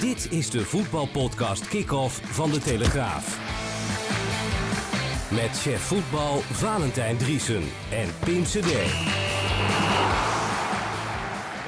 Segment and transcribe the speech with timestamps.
[0.00, 3.38] Dit is de voetbalpodcast Kick-Off van De Telegraaf.
[5.30, 8.72] Met chef voetbal Valentijn Driesen en Pim CD.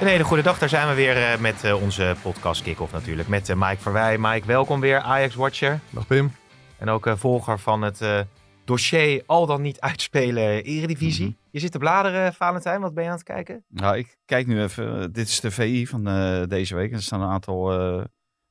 [0.01, 3.27] Een hele goede dag, daar zijn we weer eh, met eh, onze podcast Kick-Off natuurlijk.
[3.27, 4.17] Met eh, Mike Verwij.
[4.17, 5.79] Mike, welkom weer, Ajax-watcher.
[5.89, 6.31] Dag Pim.
[6.77, 8.25] En ook volger van het
[8.65, 11.25] dossier al dan niet uitspelen Eredivisie.
[11.25, 11.35] Mhm.
[11.49, 12.81] Je zit te bladeren, Valentijn.
[12.81, 13.65] Wat ben je aan het kijken?
[13.67, 15.13] Nou, ik kijk nu even.
[15.13, 16.03] dit is de VI van
[16.47, 16.89] deze week.
[16.89, 17.71] En er staan een aantal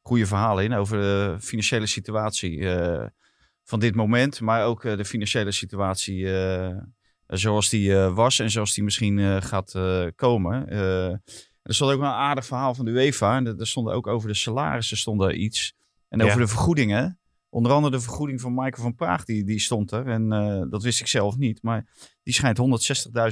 [0.03, 2.67] goede verhalen in over de financiële situatie
[3.65, 4.41] van dit moment.
[4.41, 6.29] Maar ook de financiële situatie
[7.27, 9.73] zoals die was en zoals die misschien gaat
[10.15, 10.69] komen.
[11.63, 13.37] er stond ook een aardig verhaal van de UEFA.
[13.37, 15.75] En er stonden ook over de salarissen stonden iets.
[16.09, 16.25] En Ja.
[16.25, 17.17] over de vergoedingen.
[17.49, 20.07] Onder andere de vergoeding van Michael van Praag, die, die stond er.
[20.07, 21.63] En eh, dat wist ik zelf niet.
[21.63, 21.87] Maar
[22.23, 22.59] die schijnt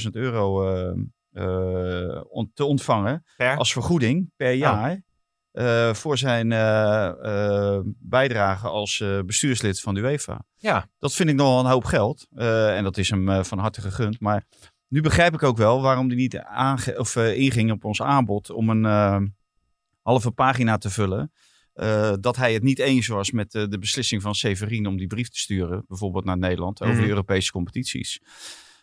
[0.05, 0.93] 160.000 euro eh,
[1.33, 3.57] eh, on- te ontvangen Per?
[3.57, 5.03] als vergoeding per jaar.
[5.51, 10.45] Eh, voor zijn eh, eh, bijdrage als bestuurslid van de UEFA.
[10.57, 10.87] Ja.
[10.99, 12.27] Dat vind ik nogal een hoop geld.
[12.35, 14.21] En dat is hem van harte gegund.
[14.21, 14.45] Maar
[14.89, 18.69] nu begrijp ik ook wel waarom hij niet aange of, inging op ons aanbod om
[18.71, 19.35] een
[20.03, 21.33] halve pagina te vullen.
[22.21, 25.39] Dat hij het niet eens was met de beslissing van Severin om die brief te
[25.39, 27.03] sturen, bijvoorbeeld naar Nederland, over Mhm.
[27.03, 28.21] de Europese competities.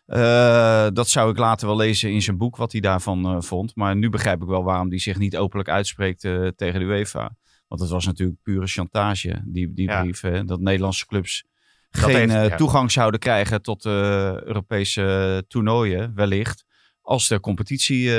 [0.08, 3.76] Eh, dat zou ik later wel lezen in zijn boek, wat hij daarvan eh, vond.
[3.76, 7.36] Maar nu begrijp ik wel waarom hij zich niet openlijk uitspreekt eh, tegen de UEFA.
[7.68, 10.02] Want het was natuurlijk pure chantage, die, die Ja.
[10.02, 10.22] brief.
[10.22, 10.44] Hè?
[10.46, 11.46] Dat Nederlandse clubs
[11.90, 12.56] Dat geen heeft- ja.
[12.58, 16.66] toegang zouden krijgen tot Europese toernooien, wellicht.
[17.02, 18.10] Als de competitie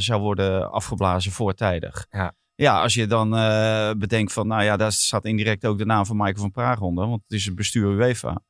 [0.00, 2.06] zou worden afgeblazen voortijdig.
[2.10, 2.34] Ja.
[2.54, 3.30] Ja, als je dan
[3.98, 7.08] bedenkt van, nou ja, daar staat indirect ook de naam van Michael van Praag onder.
[7.08, 8.40] Want het is het bestuur UEFA.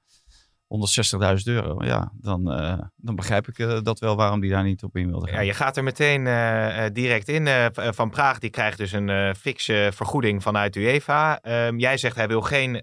[0.66, 4.82] 160.000 euro, ja, dan, eh, dan begrijp ik eh, dat wel waarom die daar niet
[4.82, 5.36] op in wilde gaan.
[5.36, 7.48] Ja, je gaat er meteen eh, direct in.
[7.72, 11.40] Van Praag die krijgt dus een fixe vergoeding vanuit UEFA.
[11.40, 12.82] Ehm, jij zegt hij wil geen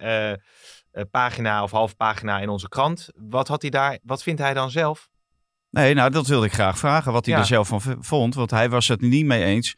[1.11, 3.09] pagina of half pagina in onze krant.
[3.15, 5.09] Wat, had hij daar, wat vindt hij dan zelf?
[5.69, 7.39] Nee, nou, dat wilde ik graag vragen, wat hij Ja.
[7.39, 8.35] er zelf van vond.
[8.35, 9.75] Want hij was het niet mee eens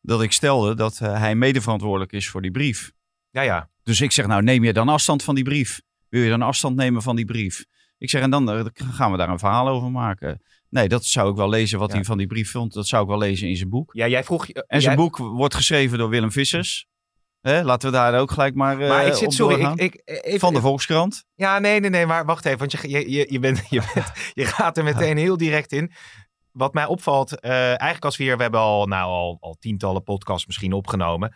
[0.00, 2.92] dat ik stelde dat hij medeverantwoordelijk is voor die brief.
[3.30, 3.68] Ja, ja.
[3.82, 5.80] Dus ik zeg, nou neem je dan afstand van die brief?
[6.08, 7.64] Wil je dan afstand nemen van die brief?
[7.98, 10.42] Ik zeg, en dan eh, gaan we daar een verhaal over maken.
[10.68, 11.94] Nee, dat zou ik wel lezen wat Ja.
[11.94, 12.72] hij van die brief vond.
[12.72, 13.90] Dat zou ik wel lezen in zijn boek.
[13.94, 14.48] ja jij vroeg...
[14.48, 16.86] En zijn jij- boek wordt geschreven door Willem Vissers.
[17.40, 20.02] Hè, laten we daar ook gelijk maar, eh, Maar ik zit, op sorry, ik, ik,
[20.04, 21.24] even, Van de Volkskrant.
[21.34, 24.12] Ja, nee, nee, nee, maar wacht even, want je, je, je, je, bent, je, bent,
[24.34, 25.92] je gaat er meteen heel direct in.
[26.52, 30.02] Wat mij opvalt, eh, eigenlijk als we hier, we hebben al, nou, al, al tientallen
[30.02, 31.34] podcasts misschien opgenomen.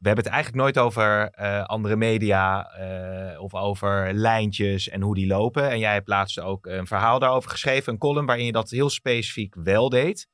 [0.00, 5.14] We hebben het eigenlijk nooit over eh, andere media eh, of over lijntjes en hoe
[5.14, 5.70] die lopen.
[5.70, 8.90] En jij hebt laatst ook een verhaal daarover geschreven, een column waarin je dat heel
[8.90, 10.28] specifiek wel deed.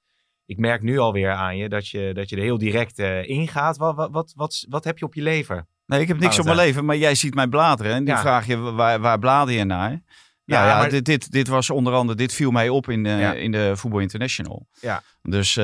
[0.45, 3.77] Ik merk nu alweer aan je dat je, dat je er heel direct eh, ingaat.
[3.77, 5.67] Wat, wat, wat, wat, wat heb je op je lever?
[5.87, 7.93] Nee, ik heb niks op mijn leven, maar jij ziet mij bladeren.
[7.93, 8.21] En die Ja.
[8.21, 9.91] vraag je, waar, waar blader je naar?
[9.91, 10.01] Ja,
[10.45, 13.09] Ja, ja maar- dit, dit, dit was onder andere, dit viel mij op in de,
[13.09, 13.33] Ja.
[13.33, 14.67] in de Voetbal International.
[14.81, 15.03] Ja.
[15.23, 15.55] Dus,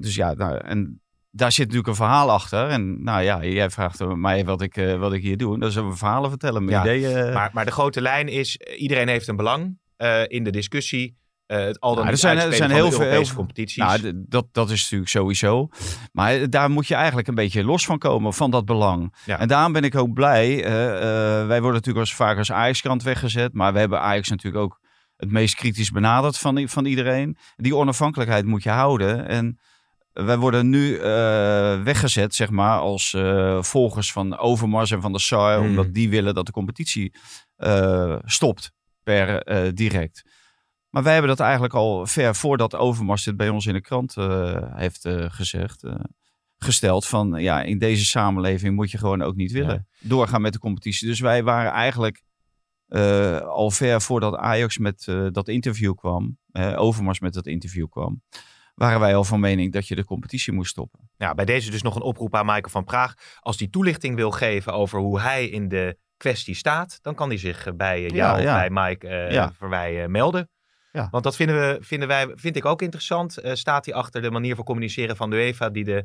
[0.00, 0.99] dus ja, nou, en
[1.30, 2.68] daar zit natuurlijk een verhaal achter.
[2.68, 5.58] En nou ja, jij vraagt mij wat ik, eh, wat ik hier doe.
[5.58, 7.32] Dan zullen we verhalen vertellen, mijn Ja, ideeën.
[7.32, 11.18] Maar, maar de grote lijn is, eh, iedereen heeft een belang eh, in de discussie.
[11.46, 13.76] het al dan Nou, er zijn- er zijn heel veel- Europese heel veel- competities.
[13.76, 15.68] Nou, dat, dat is natuurlijk sowieso.
[16.12, 19.14] Maar daar moet je eigenlijk een beetje los van komen, van dat belang.
[19.24, 19.38] Ja.
[19.38, 20.62] En daarom ben ik ook blij.
[21.46, 23.52] wij worden natuurlijk als vaak als Ajax-krant weggezet.
[23.54, 24.80] Maar we hebben Ajax natuurlijk ook
[25.16, 27.36] het meest kritisch benaderd van, van iedereen.
[27.56, 29.28] Die onafhankelijkheid moet je houden.
[29.28, 29.58] En
[30.12, 35.18] wij worden nu eh, weggezet, zeg maar, als eh, volgers van Overmars en van de
[35.18, 35.58] SAR.
[35.58, 35.68] Hmm.
[35.68, 37.14] Omdat die willen dat de competitie
[37.56, 39.44] eh, stopt per
[39.74, 40.22] direct.
[40.88, 44.14] Maar wij hebben dat eigenlijk al ver voordat Overmars dit bij ons in de krant
[44.74, 45.82] heeft gezegd.
[46.58, 50.58] gesteld van ja, in deze samenleving moet je gewoon ook niet willen doorgaan met de
[50.58, 51.08] competitie.
[51.08, 52.22] Dus wij waren eigenlijk
[53.44, 56.38] al ver voordat Ajax met dat interview kwam,
[56.76, 58.22] Overmars met dat interview kwam,
[58.80, 61.10] waren wij al van mening dat je de competitie moest stoppen.
[61.16, 63.14] Ja, bij deze dus nog een oproep aan Michael van Praag.
[63.40, 67.38] Als hij toelichting wil geven over hoe hij in de kwestie staat, dan kan hij
[67.38, 68.54] zich eh, bij eh, Ja, jou, ja.
[68.54, 69.52] bij Mike Ja.
[69.52, 70.50] Verwij eh, melden.
[70.92, 71.08] Ja.
[71.10, 73.38] Want dat vinden we, vinden wij, vind ik ook interessant.
[73.42, 76.04] Staat hij achter de manier van communiceren van de UEFA die de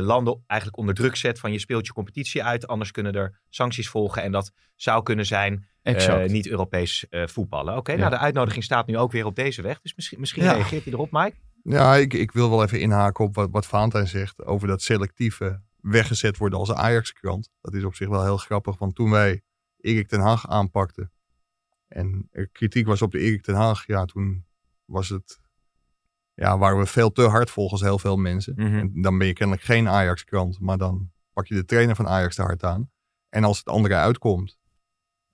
[0.00, 3.88] landen eigenlijk onder druk zet van je speelt je competitie uit, anders kunnen er sancties
[3.88, 6.30] volgen en dat zou kunnen zijn Exact.
[6.30, 7.76] niet Europees eh, voetballen.
[7.76, 7.98] Oké, Ja.
[7.98, 10.52] nou de uitnodiging staat nu ook weer op deze weg, dus misschien, misschien Ja.
[10.52, 11.36] reageert hij erop, Mike.
[11.62, 15.60] Ja, ik, ik wil wel even inhaken op wat, wat Valentijn zegt over dat selectieve
[15.76, 17.50] weggezet worden als Ajax-krant.
[17.60, 19.42] Dat is op zich wel heel grappig, want toen wij
[19.76, 21.10] Erik ten Haag aanpakten
[21.90, 24.46] en er kritiek was op de Erik ten Haag, ja, toen
[24.84, 25.40] was het,
[26.34, 28.54] ja, waren we veel te hard volgens heel veel mensen.
[28.56, 28.74] Mhm.
[28.74, 32.34] En dan ben je kennelijk geen Ajax-krant, maar dan pak je de trainer van Ajax
[32.34, 32.90] te hard aan.
[33.28, 34.58] En als het andere uitkomt,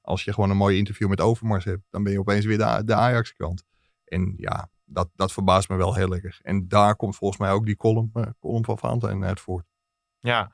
[0.00, 2.82] als je gewoon een mooi interview met Overmars hebt, dan ben je opeens weer de,
[2.84, 3.64] de Ajax-krant.
[4.04, 6.40] En ja, dat, dat verbaast me wel heel erg.
[6.40, 9.64] En daar komt volgens mij ook die column, eh, column van Valentijn uit voort.
[10.20, 10.50] Ja.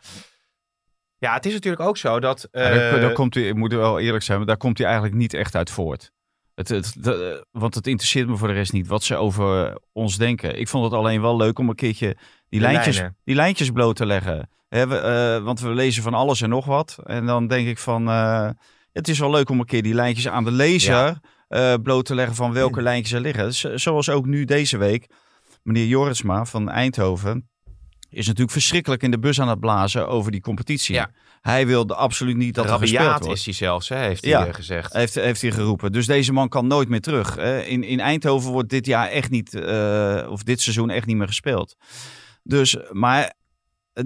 [1.19, 2.49] Ja, het is natuurlijk ook zo dat...
[2.53, 4.87] Ja, daar, eh, daar komt hij, ik moet wel eerlijk zijn, maar daar komt hij
[4.87, 6.13] eigenlijk niet echt uit voort.
[6.55, 10.17] Het, het, de- want het interesseert me voor de rest niet wat ze over ons
[10.17, 10.59] denken.
[10.59, 12.17] Ik vond het alleen wel leuk om een keertje
[12.49, 13.17] die, lijntjes, lijnen.
[13.25, 14.49] die lijntjes bloot te leggen.
[14.69, 16.99] We, eh, want we lezen van alles en nog wat.
[17.05, 18.49] En dan denk ik van, eh,
[18.93, 21.19] het is wel leuk om een keer die lijntjes aan de lezer
[21.53, 23.55] eh, bloot te leggen van welke lijntjes er liggen.
[23.55, 25.07] Z- zoals ook nu deze week.
[25.63, 27.49] Meneer Jorisma van Eindhoven
[28.11, 30.95] is natuurlijk verschrikkelijk in de bus aan het blazen over die competitie.
[30.95, 31.11] Ja.
[31.41, 33.39] Hij wilde absoluut niet dat er gespeeld rabiaat wordt.
[33.39, 34.47] is hij zelfs, hè, heeft hij Ja.
[34.47, 34.93] eh, gezegd.
[34.93, 35.93] Heeft, heeft hij geroepen.
[35.93, 37.37] Dus deze man kan nooit meer terug.
[37.67, 41.27] In, in Eindhoven wordt dit jaar echt niet, eh, of dit seizoen echt niet meer
[41.27, 41.77] gespeeld.
[42.43, 43.33] Dus, maar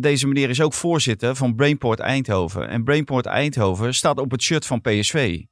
[0.00, 2.68] deze meneer is ook voorzitter van Brainport Eindhoven.
[2.68, 5.42] En Brainport Eindhoven staat op het shirt van PSV.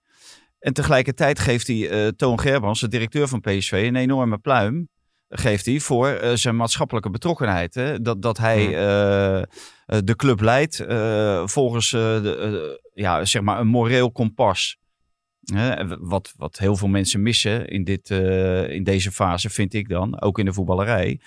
[0.65, 4.89] En tegelijkertijd geeft hij eh, Toon Gerbrands, de directeur van PSV, een enorme pluim.
[5.29, 7.75] Geeft hij voor eh, zijn maatschappelijke betrokkenheid.
[7.75, 8.01] Hè?
[8.01, 9.45] Dat, dat hij eh, eh,
[9.87, 14.77] de club leidt eh, volgens eh, de, eh, ja, zeg maar een moreel kompas.
[15.99, 20.21] Wat, wat heel veel mensen missen in, dit, eh, in deze fase, vind ik dan.
[20.21, 21.21] Ook in de voetballerij.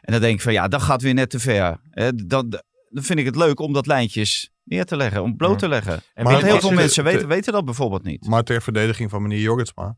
[0.00, 1.80] En dan denk ik van ja, dat gaat weer net te ver.
[1.90, 5.58] Hè, dat, dan vind ik het leuk om dat lijntjes neer te leggen, om bloot
[5.58, 6.00] te leggen.
[6.14, 8.26] En Maar heel veel mensen weten, weten dat bijvoorbeeld niet.
[8.26, 9.96] Maar ter verdediging van meneer Jorritsma.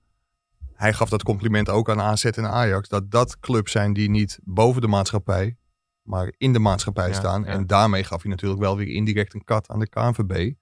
[0.73, 2.89] Hij gaf dat compliment ook aan AZ en Ajax.
[2.89, 5.57] Dat dat clubs zijn die niet boven de maatschappij,
[6.03, 7.43] maar in de maatschappij Ja, staan.
[7.43, 7.49] ja.
[7.49, 10.53] En daarmee gaf hij natuurlijk wel weer indirect een kat aan de KNVB.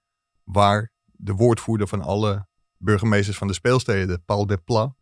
[0.44, 2.46] Waar de woordvoerder van alle
[2.76, 4.94] burgemeesters van de speelsteden, Paul Depla,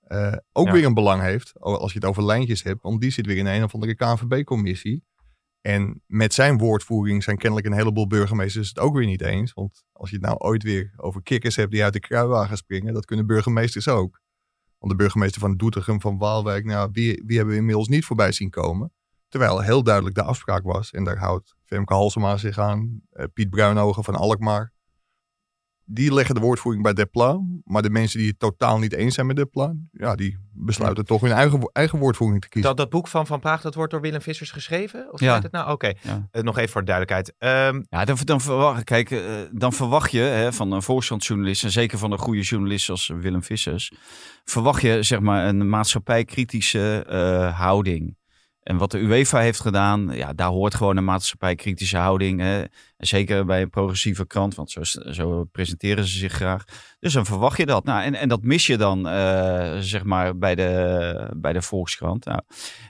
[0.00, 0.72] eh ook Ja.
[0.72, 1.60] weer een belang heeft.
[1.60, 2.82] Als je het over lijntjes hebt.
[2.82, 5.04] Want die zit weer in een of andere KNVB-commissie.
[5.66, 9.52] En met zijn woordvoering zijn kennelijk een heleboel burgemeesters het ook weer niet eens.
[9.52, 12.94] Want als je het nou ooit weer over kikkers hebt die uit de kruiwagen springen,
[12.94, 14.20] dat kunnen burgemeesters ook.
[14.78, 18.32] Want de burgemeester van Doetinchem, van Waalwijk, nou, wie, wie hebben we inmiddels niet voorbij
[18.32, 18.92] zien komen?
[19.28, 23.50] Terwijl heel duidelijk de afspraak was, en daar houdt Femke Halsema zich aan, eh, Piet
[23.50, 24.72] Bruinogen van Alkmaar.
[25.88, 29.26] Die leggen de woordvoering bij Depla, maar de mensen die het totaal niet eens zijn
[29.26, 32.68] met Depla, ja, die besluiten toch hun eigen, eigen woordvoering te kiezen.
[32.70, 35.12] Dat, dat boek van Van Praag, dat wordt door Willem Vissers geschreven?
[35.12, 35.34] Of Ja.
[35.34, 35.70] weet het nou?
[35.72, 36.28] Oké, Ja.
[36.30, 37.34] Eh, nog even voor de duidelijkheid.
[37.38, 39.20] Ehm, Ja, dan, dan, verwacht, kijk, eh,
[39.52, 43.42] dan verwacht je hè, van een volkskrantjournalist, en zeker van een goede journalist als Willem
[43.42, 43.92] Vissers,
[44.44, 48.16] verwacht je zeg maar een maatschappijkritische eh, houding.
[48.66, 52.40] En wat de UEFA heeft gedaan, ja, daar hoort gewoon een maatschappijkritische houding.
[52.40, 52.60] Hè.
[52.96, 54.82] En zeker bij een progressieve krant, want zo,
[55.12, 56.64] zo presenteren ze zich graag.
[57.00, 57.84] Dus dan verwacht je dat.
[57.84, 62.24] Nou, en, en dat mis je dan, eh, zeg maar, bij de, bij de Volkskrant.
[62.24, 62.40] Nou,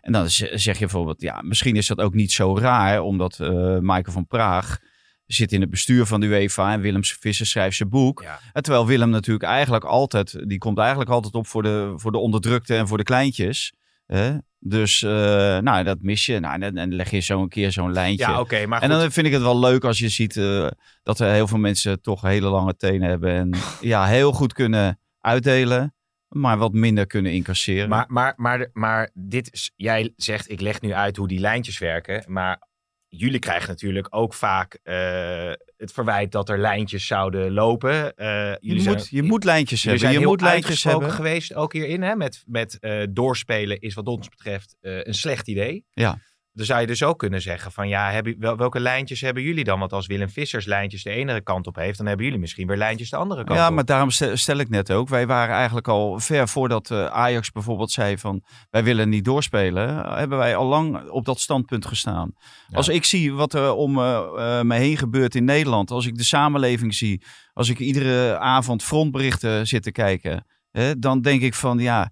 [0.01, 3.49] en dan zeg je bijvoorbeeld, ja, misschien is dat ook niet zo raar, omdat eh
[3.81, 4.79] Michael van Praag
[5.27, 8.23] zit in het bestuur van de UEFA en Willem Visser schrijft zijn boek.
[8.23, 8.61] ja.
[8.61, 12.77] Terwijl Willem natuurlijk eigenlijk altijd, die komt eigenlijk altijd op voor de, voor de onderdrukte
[12.77, 13.73] en voor de kleintjes.
[14.07, 14.37] Hè?
[14.69, 15.11] Dus, eh,
[15.59, 16.41] nou, dat mis je.
[16.41, 18.27] Nou, en dan- leg je zo een keer zo'n lijntje.
[18.27, 20.67] ja oké, maar En dan vind ik het wel leuk als je ziet eh,
[21.03, 23.31] dat er heel veel mensen toch hele lange tenen hebben.
[23.33, 25.95] En ja, heel goed kunnen uitdelen,
[26.29, 27.89] maar wat minder kunnen incasseren.
[27.89, 31.79] Maar, maar, maar, maar dit is, jij zegt, ik leg nu uit hoe die lijntjes
[31.79, 32.25] werken.
[32.27, 32.63] Maar
[33.09, 38.17] jullie krijgen natuurlijk ook vaak eh, het verwijt dat er lijntjes zouden lopen.
[38.17, 40.01] Eh, je, zijn- moet, je moet lijntjes hebben.
[40.01, 41.11] zijn Je heel moet lijntjes hebben.
[41.13, 42.03] geweest ook hierin.
[42.03, 42.17] Hè?
[42.17, 45.85] Met, met eh, doorspelen is wat ons betreft een slecht idee.
[45.91, 46.19] Ja.
[46.57, 49.65] Dan zou je dus ook kunnen zeggen van ja, hebben, wel, welke lijntjes hebben jullie
[49.65, 49.79] dan?
[49.79, 52.77] Want als Willem Vissers lijntjes de ene kant op heeft, dan hebben jullie misschien weer
[52.77, 53.75] lijntjes de andere kant Ja, op.
[53.75, 55.09] maar daarom stel, ik net ook.
[55.09, 60.15] Wij waren eigenlijk al ver voordat eh, Ajax bijvoorbeeld zei van wij willen niet doorspelen.
[60.19, 62.33] Hebben wij al lang op dat standpunt gestaan.
[62.69, 62.77] Ja.
[62.77, 65.91] Als ik zie wat er om eh, eh, me heen gebeurt in Nederland.
[65.91, 67.23] Als ik de samenleving zie.
[67.53, 70.47] Als ik iedere avond frontberichten zit te kijken.
[70.71, 72.11] Hè, dan denk ik van ja,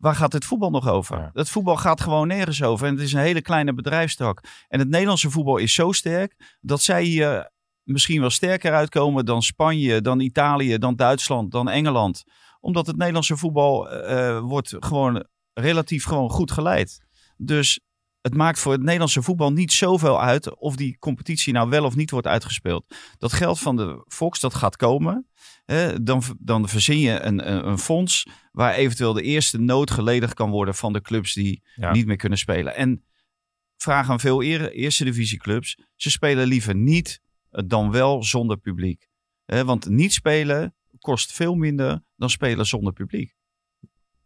[0.00, 1.18] waar gaat het voetbal nog over?
[1.18, 1.30] Ja.
[1.32, 2.86] Het voetbal gaat gewoon nergens over.
[2.86, 4.40] En het is een hele kleine bedrijfstak.
[4.68, 7.50] En het Nederlandse voetbal is zo sterk dat zij hier
[7.82, 12.24] misschien wel sterker uitkomen dan Spanje, dan Italië, dan Duitsland, dan Engeland.
[12.60, 17.00] Omdat het Nederlandse voetbal eh, wordt gewoon relatief gewoon goed geleid.
[17.36, 17.80] Dus
[18.20, 21.96] het maakt voor het Nederlandse voetbal niet zoveel uit of die competitie nou wel of
[21.96, 22.84] niet wordt uitgespeeld.
[23.18, 25.28] Dat geld van de Fox, dat gaat komen.
[25.70, 30.34] Hè, dan, dan verzin je een, een, een fonds waar eventueel de eerste nood geledigd
[30.34, 31.92] kan worden van de clubs die Ja.
[31.92, 32.74] niet meer kunnen spelen.
[32.74, 33.04] En
[33.76, 39.08] vraag aan veel eer- eerste divisieclubs, ze spelen liever niet eh, dan wel zonder publiek.
[39.44, 43.34] Hè, want niet spelen kost veel minder dan spelen zonder publiek.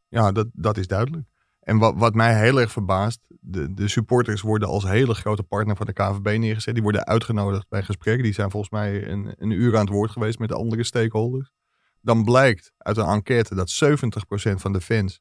[0.08, 1.28] Ja, dat, dat is duidelijk.
[1.64, 5.76] En wat, wat mij heel erg verbaast, de, de supporters worden als hele grote partner
[5.76, 6.74] van de KVB neergezet.
[6.74, 8.24] Die worden uitgenodigd bij gesprekken.
[8.24, 11.52] Die zijn volgens mij een, een uur aan het woord geweest met de andere stakeholders.
[12.00, 15.20] Dan blijkt uit een enquête dat 70% van de fans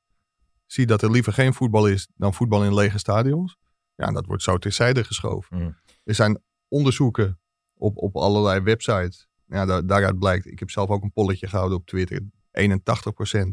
[0.66, 3.58] ziet dat er liever geen voetbal is dan voetbal in lege stadions.
[3.96, 5.58] Ja, en dat wordt zo terzijde geschoven.
[5.58, 5.76] Mm.
[6.04, 7.40] Er zijn onderzoeken
[7.74, 9.28] op, op allerlei websites.
[9.48, 12.22] Ja, daar, daaruit blijkt, ik heb zelf ook een polletje gehouden op Twitter.
[12.22, 13.50] 81%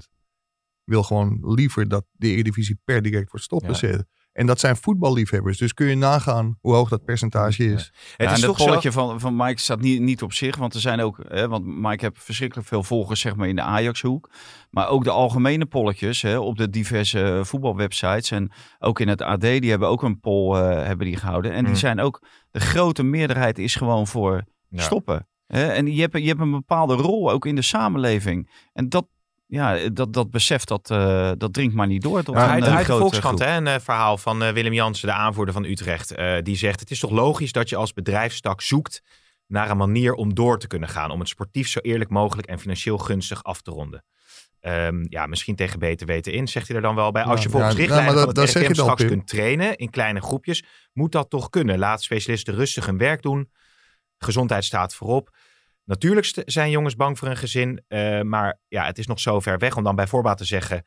[0.90, 4.04] wil gewoon liever dat de Eredivisie per direct wordt stopgezet.
[4.32, 5.58] En dat zijn voetballiefhebbers.
[5.58, 7.92] Dus kun je nagaan hoe hoog dat percentage is.
[8.16, 8.64] Het ja, is en toch het zo...
[8.66, 10.56] polletje van, van Mike staat niet, niet op zich.
[10.56, 13.62] Want er zijn ook, hè, want Mike heeft verschrikkelijk veel volgers zeg maar, in de
[13.62, 14.30] Ajax-hoek.
[14.70, 18.30] Maar ook de algemene polletjes hè, op de diverse voetbalwebsites.
[18.30, 21.52] En ook in het AD, die hebben ook een poll eh, hebben die gehouden.
[21.52, 21.78] En die Mm.
[21.78, 24.82] zijn ook, de grote meerderheid is gewoon voor Ja.
[24.82, 25.28] stoppen.
[25.46, 25.66] Hè?
[25.66, 28.50] En je hebt, je hebt een bepaalde rol ook in de samenleving.
[28.72, 29.06] En dat,
[29.50, 32.22] ja, dat, dat besef, dat, eh, dat dringt maar niet door.
[32.22, 35.14] Tot Ja, een, uit, eh, de Volkskrant hè, een eh, verhaal van Willem Jansen, de
[35.14, 36.14] aanvoerder van Utrecht.
[36.42, 39.02] die zegt, het is toch logisch dat je als bedrijfstak zoekt
[39.46, 41.10] naar een manier om door te kunnen gaan.
[41.10, 44.04] Om het sportief zo eerlijk mogelijk en financieel gunstig af te ronden.
[44.60, 47.22] Ehm, ja, misschien tegen beter weten in, zegt hij er dan wel bij.
[47.22, 50.20] Als je volgens ja, richtlijnen nou, maar van het RIVM straks kunt trainen in kleine
[50.20, 51.78] groepjes, moet dat toch kunnen.
[51.78, 53.50] Laat specialisten rustig hun werk doen.
[54.18, 55.30] Gezondheid staat voorop.
[55.90, 59.58] Natuurlijk zijn jongens bang voor een gezin, eh, maar ja, het is nog zo ver
[59.58, 60.84] weg om dan bij voorbaat te zeggen...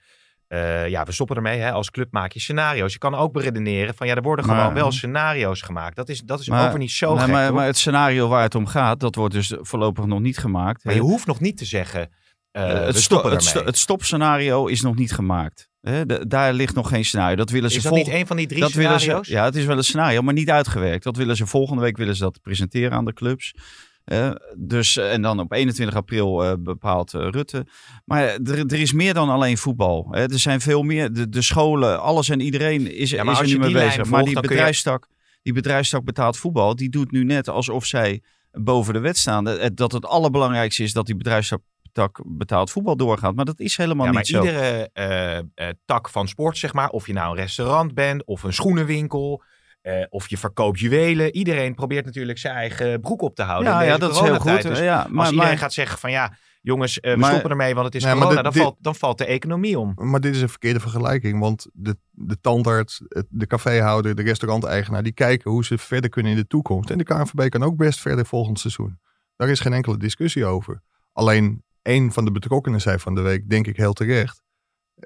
[0.48, 1.60] eh, ja, we stoppen ermee.
[1.60, 1.72] Hè.
[1.72, 2.94] Als club maak je scenario's.
[2.94, 5.96] Je kan ook beredeneren van ja, er worden Maar- gewoon wel scenario's gemaakt.
[5.96, 7.32] Dat is, dat is Maar- ook weer niet zo Nee, gek.
[7.34, 10.84] maar, maar het scenario waar het om gaat, dat wordt dus voorlopig nog niet gemaakt.
[10.84, 12.10] Maar je hoeft nog niet te zeggen,
[12.52, 13.40] eh, het, sto- het, ermee.
[13.40, 15.70] sto- het stopscenario is nog niet gemaakt.
[15.82, 17.36] De- daar ligt nog geen scenario.
[17.36, 19.28] Dat willen ze is dat niet een van die drie dat scenario's?
[19.28, 21.04] ze, ja, het is wel een scenario, maar niet uitgewerkt.
[21.04, 23.54] Dat willen ze volgende week willen ze dat presenteren aan de clubs.
[24.58, 27.66] Dus, eh, en dan op 21 april eh, bepaalt eh, Rutte.
[28.06, 30.08] Maar er, er is meer dan alleen voetbal.
[30.12, 30.22] Hè.
[30.22, 31.14] Er zijn veel meer.
[31.14, 33.94] De, de scholen, alles en iedereen is, Ja, maar is er nu mee bezig.
[33.96, 35.08] volgt, maar die je- bedrijfstak,
[35.42, 36.76] die bedrijfstak betaalt voetbal.
[36.76, 39.44] Die doet nu net alsof zij boven de wet staan.
[39.74, 41.62] Dat het allerbelangrijkste is dat die bedrijfstak
[42.26, 43.36] betaald voetbal doorgaat.
[43.36, 44.40] Maar dat is helemaal Ja, niet zo.
[44.44, 44.92] iedere
[45.86, 49.44] tak van sport, zeg maar, of je nou een restaurant bent of een schoenenwinkel,
[49.84, 51.36] eh, of je verkoopt juwelen.
[51.36, 53.72] Iedereen probeert natuurlijk zijn eigen broek op te houden.
[53.72, 54.62] Ja, ja, dat is heel goed.
[54.62, 57.50] Dus ja, als maar, iedereen maar, gaat zeggen van ja, jongens, eh, we Maar- stoppen
[57.52, 59.92] ermee, want het is Nee, corona, dit- dan, dit- valt, dan valt de economie om.
[59.96, 61.40] Maar dit is een verkeerde vergelijking.
[61.40, 65.04] Want de, de tandarts, de caféhouder, de restauranteigenaar...
[65.04, 66.90] die kijken hoe ze verder kunnen in de toekomst.
[66.90, 69.00] En de KNVB kan ook best verder volgend seizoen.
[69.36, 70.82] Daar is geen enkele discussie over.
[71.12, 74.42] Alleen één van de betrokkenen zei van de week, denk ik heel terecht...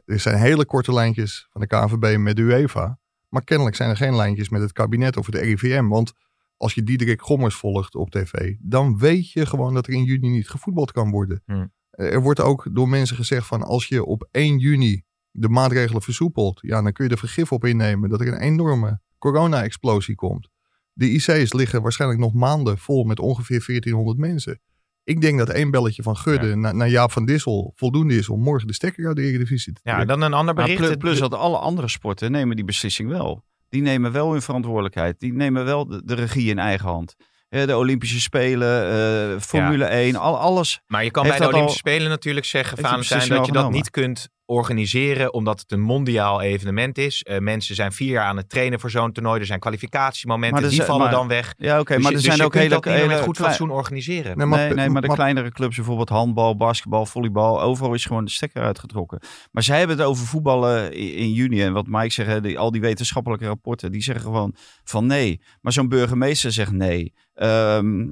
[0.06, 3.00] er zijn hele korte lijntjes van de KNVB met de UEFA...
[3.30, 5.88] maar kennelijk zijn er geen lijntjes met het kabinet of het RIVM.
[5.88, 6.14] Want
[6.58, 8.56] als je Diederik Gommers volgt op tv...
[8.60, 11.42] dan weet je gewoon dat er in juni niet gevoetbald kan worden.
[11.46, 11.72] Hmm.
[11.92, 16.60] Er wordt ook door mensen gezegd van als je op 1 juni de maatregelen versoepelt,
[16.62, 20.50] ja, dan kun je er vergif op innemen dat er een enorme corona-explosie komt.
[20.94, 24.62] De IC's liggen waarschijnlijk nog maanden vol met ongeveer 1400 mensen.
[25.08, 26.56] Ik denk dat één belletje van Gudde Ja.
[26.56, 29.80] naar, naar Jaap van Dissel voldoende is om morgen de stekker uit de Eredivisie te
[29.84, 30.20] Ja, trekken.
[30.20, 30.98] dan een ander maar bericht.
[30.98, 33.44] plus, dat alle andere sporten nemen die beslissing wel.
[33.70, 35.20] Die nemen wel hun verantwoordelijkheid.
[35.20, 37.16] Die nemen wel de, de regie in eigen hand.
[37.50, 38.90] Hè, de Olympische Spelen,
[39.34, 40.82] eh, Formule 1, al, alles.
[40.88, 43.90] Maar je kan bij de Olympische Spelen natuurlijk zeggen, Valentijn, beslissing dat je dat niet
[43.90, 47.24] kunt organiseren omdat het een mondiaal evenement is.
[47.24, 49.40] Eh, mensen zijn vier jaar aan het trainen voor zo'n toernooi.
[49.40, 51.54] Er zijn kwalificatiemomenten, die zijn- vallen maar- dan weg.
[51.58, 53.50] Ja, oké, Dus maar er dus zijn je ook kunt hele, hele met goed klein-
[53.52, 54.38] fatsoen organiseren.
[54.38, 58.06] Nee, maar- nee, nee, maar de maar- kleinere clubs, bijvoorbeeld handbal, basketbal, volleybal, overal is
[58.06, 59.20] gewoon de stekker uitgetrokken.
[59.52, 61.62] Maar zij hebben het over voetballen in juni.
[61.62, 65.42] En wat Mike zegt, die, al die wetenschappelijke rapporten, die zeggen gewoon van nee.
[65.62, 67.14] Maar zo'n burgemeester zegt nee.
[67.34, 68.08] Ehm,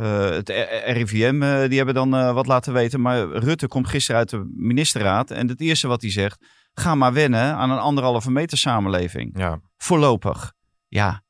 [0.00, 0.48] eh, het
[0.86, 3.00] RIVM, eh, die hebben dan eh, wat laten weten.
[3.00, 5.30] Maar Rutte komt gisteren uit de ministerraad.
[5.30, 9.60] En het eerste wat hij zegt, ga maar wennen aan een anderhalve meter samenleving Ja.
[9.76, 10.52] voorlopig.
[10.88, 11.22] Ja,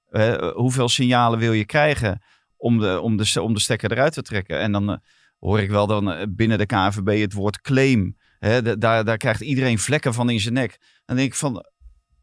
[0.55, 2.23] hoeveel signalen wil je krijgen
[2.57, 4.59] om de, om de, om de stekker eruit te trekken?
[4.61, 5.01] En dan
[5.39, 8.17] hoor ik wel dan binnen de KNVB het woord claim.
[8.79, 10.79] Daar, daar krijgt iedereen vlekken van in zijn nek.
[11.05, 11.65] Dan denk ik van,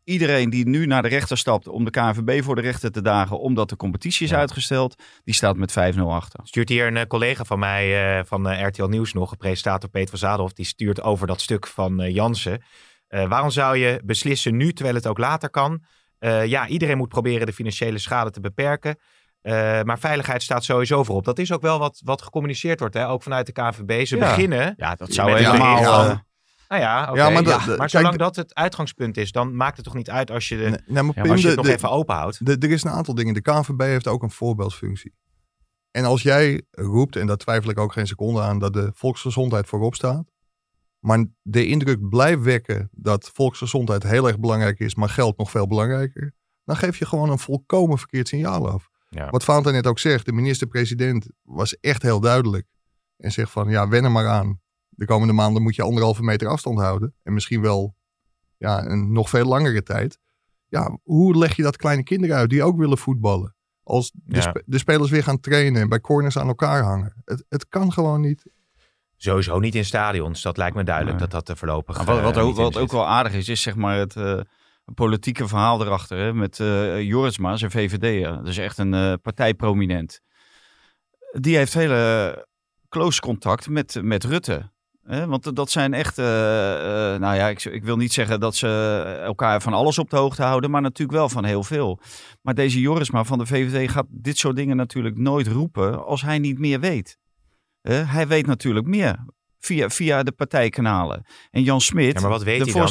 [0.08, 3.40] iedereen die nu naar de rechter stapt om de KNVB voor de rechter te dagen,
[3.40, 4.38] omdat de competitie is Ja.
[4.38, 6.40] uitgesteld, die staat met 5-0 achter.
[6.44, 9.90] Stuurt hier een eh, collega van mij eh, van eh, RTL Nieuws nog, een presentator
[9.90, 12.64] Peter van Zadelhoff, die stuurt over dat stuk van eh, Jansen.
[13.08, 15.84] Eh, waarom zou je beslissen nu, terwijl het ook later kan?
[16.20, 18.96] Eh, ja, iedereen moet proberen de financiële schade te beperken.
[19.42, 21.26] Eh, maar veiligheid staat sowieso voorop.
[21.26, 23.08] Dat is ook wel wat, wat gecommuniceerd wordt, hè?
[23.10, 24.06] ook vanuit de KNVB.
[24.06, 24.26] Ze Ja.
[24.30, 24.74] beginnen.
[24.78, 26.26] Ja, dat zou helemaal...
[26.68, 27.18] Nou ja, oké.
[27.20, 30.48] Ja, maar dat- zolang dat het uitgangspunt is, dan maakt het toch niet uit als
[30.48, 32.16] je, de, Nee, nee, maar Ja, Pim, als je de- het nog de- even open
[32.16, 32.46] houdt.
[32.46, 33.34] de- er is een aantal dingen.
[33.34, 35.14] De KNVB heeft ook een voorbeeldfunctie.
[35.92, 39.68] En als jij roept, en daar twijfel ik ook geen seconde aan, dat de volksgezondheid
[39.68, 40.32] voorop staat.
[41.00, 45.68] Maar de indruk blijft wekken dat volksgezondheid heel erg belangrijk is, maar geld nog veel
[45.68, 46.34] belangrijker.
[46.64, 48.90] Dan geef je gewoon een volkomen verkeerd signaal af.
[49.10, 49.30] Ja.
[49.30, 52.66] Wat Fanta net ook zegt, de minister-president was echt heel duidelijk.
[53.18, 54.62] En zegt van, ja, wen er maar aan.
[54.98, 57.14] De komende maanden moet je anderhalve meter afstand houden.
[57.24, 57.96] En misschien wel
[58.58, 60.20] ja, een nog veel langere tijd.
[60.68, 63.56] Ja, hoe leg je dat kleine kinderen uit die ook willen voetballen?
[63.84, 64.56] Als de, Ja.
[64.66, 67.14] de spelers weer gaan trainen en bij corners aan elkaar hangen.
[67.26, 68.46] Het, het kan gewoon niet.
[69.18, 70.42] Sowieso niet in stadions.
[70.42, 71.28] Dat lijkt me duidelijk Nee.
[71.28, 73.62] dat dat er voorlopig Maar wat, wat, eh, ook, wat ook wel aardig is, is
[73.62, 74.40] zeg maar het eh,
[74.96, 76.18] politieke verhaal erachter.
[76.18, 78.24] Hè, met eh Jorisma, zijn VVD.
[78.46, 80.22] Dus echt een eh, partijprominent.
[81.40, 82.48] Die heeft hele
[82.90, 84.72] close contact met, met Rutte.
[85.08, 88.68] Want dat zijn echt, eh, eh, nou ja, ik, ik wil niet zeggen dat ze
[89.24, 92.00] elkaar van alles op de hoogte houden, maar natuurlijk wel van heel veel.
[92.42, 96.40] Maar deze Jorisma van de VVD gaat dit soort dingen natuurlijk nooit roepen als hij
[96.40, 97.18] niet meer weet.
[97.82, 99.26] Hij weet natuurlijk meer
[99.60, 101.26] via, via de partijkanalen.
[101.52, 102.82] En Jan Smit, Ja, maar wat weet de hij dan?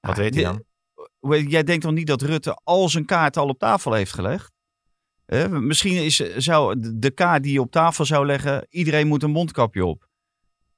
[0.00, 0.62] Wat Ja, weet hij dan?
[1.48, 4.52] Jij denkt toch niet dat Rutte al zijn kaart al op tafel heeft gelegd?
[5.50, 9.30] Misschien is, zou de- de kaart die je op tafel zou leggen, iedereen moet een
[9.30, 10.10] mondkapje op.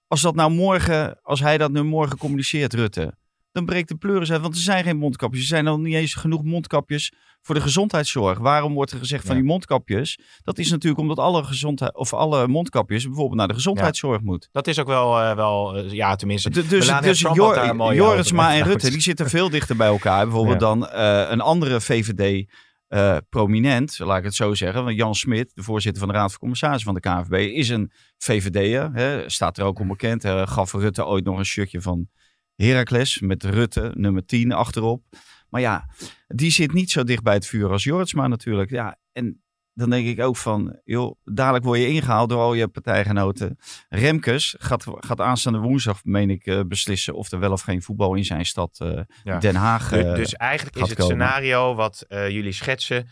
[0.08, 3.14] Als dat nou morgen, als hij dat nu morgen communiceert, Rutte,
[3.52, 4.40] dan breekt de pleuris uit.
[4.40, 5.40] Want er zijn geen mondkapjes.
[5.42, 8.38] Er zijn al niet eens genoeg mondkapjes voor de gezondheidszorg.
[8.38, 10.18] Waarom wordt er gezegd van die mondkapjes?
[10.42, 14.49] Dat is natuurlijk omdat alle, gezondheid, of alle mondkapjes bijvoorbeeld naar de gezondheidszorg moeten.
[14.52, 16.50] Dat is ook wel, eh, wel eh, ja, tenminste.
[16.50, 18.62] D- dus dus Jor- Jorisma en.
[18.64, 20.25] Rutte, die zitten veel dichter bij elkaar.
[20.25, 20.66] Bijvoorbeeld Ja.
[20.66, 22.50] dan eh, een andere VVD
[22.94, 24.84] eh, prominent, laat ik het zo zeggen.
[24.84, 27.90] Want Jan Smit, de voorzitter van de Raad van Commissarissen van de KNVB, is een
[28.19, 28.90] VVD'er.
[28.92, 30.23] hè, Staat er ook onbekend.
[30.23, 32.08] Hij gaf Rutte ooit nog een shirtje van
[32.56, 35.04] Heracles met Rutte, nummer 10 achterop.
[35.49, 35.88] Maar ja,
[36.26, 38.71] die zit niet zo dicht bij het vuur als Jortsma natuurlijk.
[38.71, 39.44] Ja, en
[39.75, 43.58] dan denk ik ook van, joh, dadelijk word je ingehaald door al je partijgenoten.
[43.89, 48.15] Remkes gaat, gaat aanstaande woensdag, meen ik, eh, beslissen of er wel of geen voetbal
[48.15, 49.39] in zijn stad eh, Ja.
[49.39, 49.89] Den Haag.
[49.89, 51.15] Dus, eh, dus eigenlijk is het komen.
[51.17, 53.08] scenario wat eh, jullie schetsen.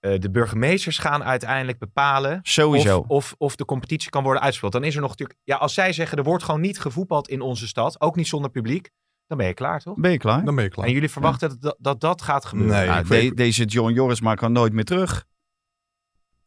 [0.00, 2.98] eh, de burgemeesters gaan uiteindelijk bepalen sowieso.
[2.98, 4.72] of, of, of de competitie kan worden uitgespeeld.
[4.72, 5.38] Dan is er nog natuurlijk.
[5.44, 8.50] Ja, als zij zeggen er wordt gewoon niet gevoetbald in onze stad, ook niet zonder
[8.50, 8.90] publiek,
[9.26, 9.96] dan ben je klaar, toch?
[9.98, 10.44] ben je klaar?
[10.44, 10.86] Dan ben je klaar.
[10.86, 13.04] En jullie verwachten dat, dat dat dat gaat gebeuren.
[13.08, 13.28] Nee.
[13.28, 15.24] De- deze John Jorisma kan nooit meer terug.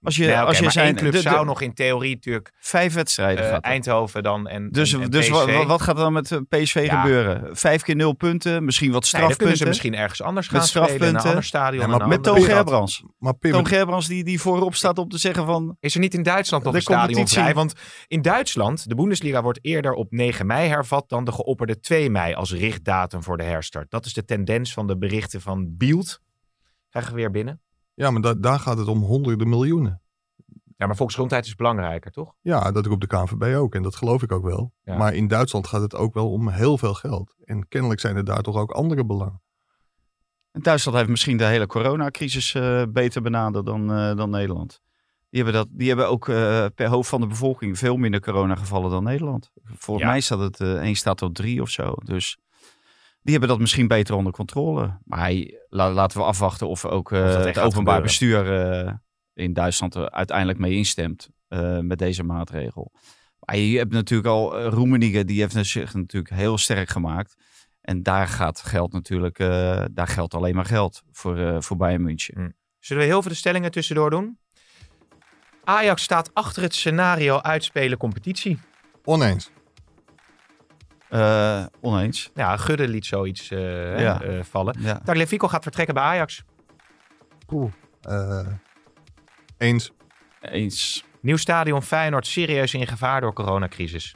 [0.06, 2.14] Als je, Nee, als je maar zijn één club de- de- zou nog in theorie
[2.16, 3.64] natuurlijk vijf wedstrijden eh, gaat.
[3.64, 7.02] Eindhoven dan en Dus, en, en dus wat gaat er dan met eh, PSV Ja.
[7.02, 7.58] gebeuren?
[7.58, 9.58] Vijf keer nul punten, misschien wat Nee, dan kunnen strafpunten.
[9.58, 11.30] ze misschien ergens anders Met gaan spelen, in een strafpunten.
[11.30, 11.82] ander stadion.
[11.82, 12.42] Ja, maar een met Toon.
[12.42, 13.04] Gerbrands.
[13.20, 15.78] Maar Toon Gerbrands die, die voorop staat om te zeggen van...
[15.80, 17.40] Is er niet in Duitsland nog De een stadion competitie.
[17.42, 17.54] vrij?
[17.54, 17.74] Want
[18.08, 22.34] in Duitsland, de Bundesliga wordt eerder op 9 mei hervat dan de geopperde 2 mei
[22.34, 23.92] als richtdatum voor de herstart.
[23.92, 26.20] Dat is de tendens van de berichten van Bielt.
[26.90, 27.62] Krijgen we weer binnen.
[27.96, 30.02] Ja, maar da- daar gaat het om honderden miljoenen.
[30.78, 32.34] Ja, maar volksgezondheid is belangrijker, toch?
[32.42, 34.74] Ja, dat roept de KNVB ook en dat geloof ik ook wel.
[34.84, 34.98] Ja.
[34.98, 37.36] Maar in Duitsland gaat het ook wel om heel veel geld.
[37.44, 39.42] En kennelijk zijn er daar toch ook andere belangen.
[40.52, 44.82] En Duitsland heeft misschien de hele coronacrisis eh, beter benaderd dan, eh, dan Nederland.
[45.30, 48.90] Die hebben, dat, die hebben ook eh, per hoofd van de bevolking veel minder coronagevallen
[48.92, 49.52] dan Nederland.
[49.64, 50.12] Volgens Ja.
[50.12, 51.94] mij staat het eh één staat op drie of zo.
[52.04, 52.38] Dus
[53.26, 54.98] die hebben dat misschien beter onder controle.
[55.04, 58.94] Maar hij, la- laten we afwachten of ook eh, Of het openbaar bestuur eh,
[59.34, 62.92] in Duitsland er uiteindelijk mee instemt eh, met deze maatregel.
[63.40, 67.36] Maar je hebt natuurlijk al uh, Roemenigge, die heeft zich natuurlijk heel sterk gemaakt.
[67.82, 72.02] En daar gaat geld natuurlijk, eh, daar geldt alleen maar geld voor, eh voor Bayern
[72.02, 72.56] München.
[72.80, 74.38] Zullen we heel veel de stellingen tussendoor doen?
[75.64, 78.60] Ajax staat achter het scenario uitspelen competitie.
[79.04, 79.52] Oneens.
[81.10, 82.30] Eh, oneens.
[82.36, 84.22] Ja, Gudde liet zoiets eh, Ja.
[84.22, 84.76] eh, vallen.
[84.80, 85.00] Ja.
[85.04, 86.44] Tagliafico gaat vertrekken bij Ajax.
[88.02, 88.48] Eh,
[89.58, 89.92] eens.
[90.42, 91.04] Eens.
[91.22, 94.16] Nieuw stadion Feyenoord serieus in gevaar door coronacrisis.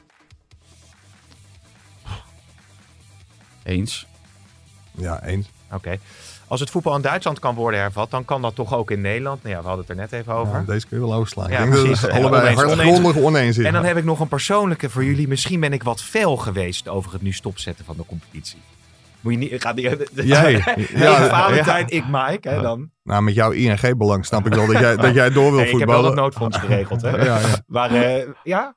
[3.62, 4.06] Eens.
[4.90, 5.50] Ja, eens.
[5.72, 5.98] Oké.
[6.46, 9.42] Als het voetbal in Duitsland kan worden hervat, dan kan dat toch ook in Nederland?
[9.42, 10.58] Nou ja, we hadden het er net even over.
[10.58, 11.50] Ja, deze kun je wel overslaan.
[11.50, 12.02] Ja, ik denk dat precies.
[12.02, 13.64] het Ja, allebei hardgrondig oneens is.
[13.64, 15.28] En dan heb ik nog een persoonlijke voor jullie.
[15.28, 18.58] Misschien ben ik wat fel geweest over het nu stopzetten van de competitie.
[19.20, 19.62] Moet je niet...
[19.62, 20.52] Gaat die, Jij.
[20.52, 22.48] Ja, Ja, Valentijn, ik Mike.
[22.48, 22.90] Hè, dan.
[23.02, 25.78] Nou, met jouw ING-belang snap ik wel dat jij, dat jij door wil Nee, ik
[25.78, 26.16] heb wel dat voetballen.
[26.16, 27.02] noodfonds geregeld.
[27.02, 27.10] Hè.
[27.24, 27.46] Ja, ja.
[27.66, 28.76] Maar eh, ja?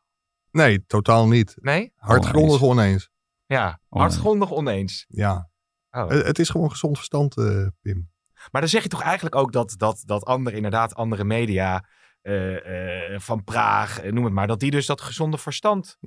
[0.51, 1.55] Nee, totaal niet.
[1.61, 1.91] Nee?
[1.97, 3.09] Hardgrondig oneens.
[3.45, 4.13] Ja, Oneens.
[4.13, 5.05] hardgrondig oneens.
[5.07, 5.49] Ja,
[5.95, 6.09] Oh.
[6.09, 8.11] het, het is gewoon gezond verstand, eh, Pim.
[8.51, 11.87] Maar dan zeg je toch eigenlijk ook dat, dat, dat andere, inderdaad, andere media
[12.21, 15.97] eh, eh, van Praag, eh, noem het maar, dat die dus dat gezonde verstand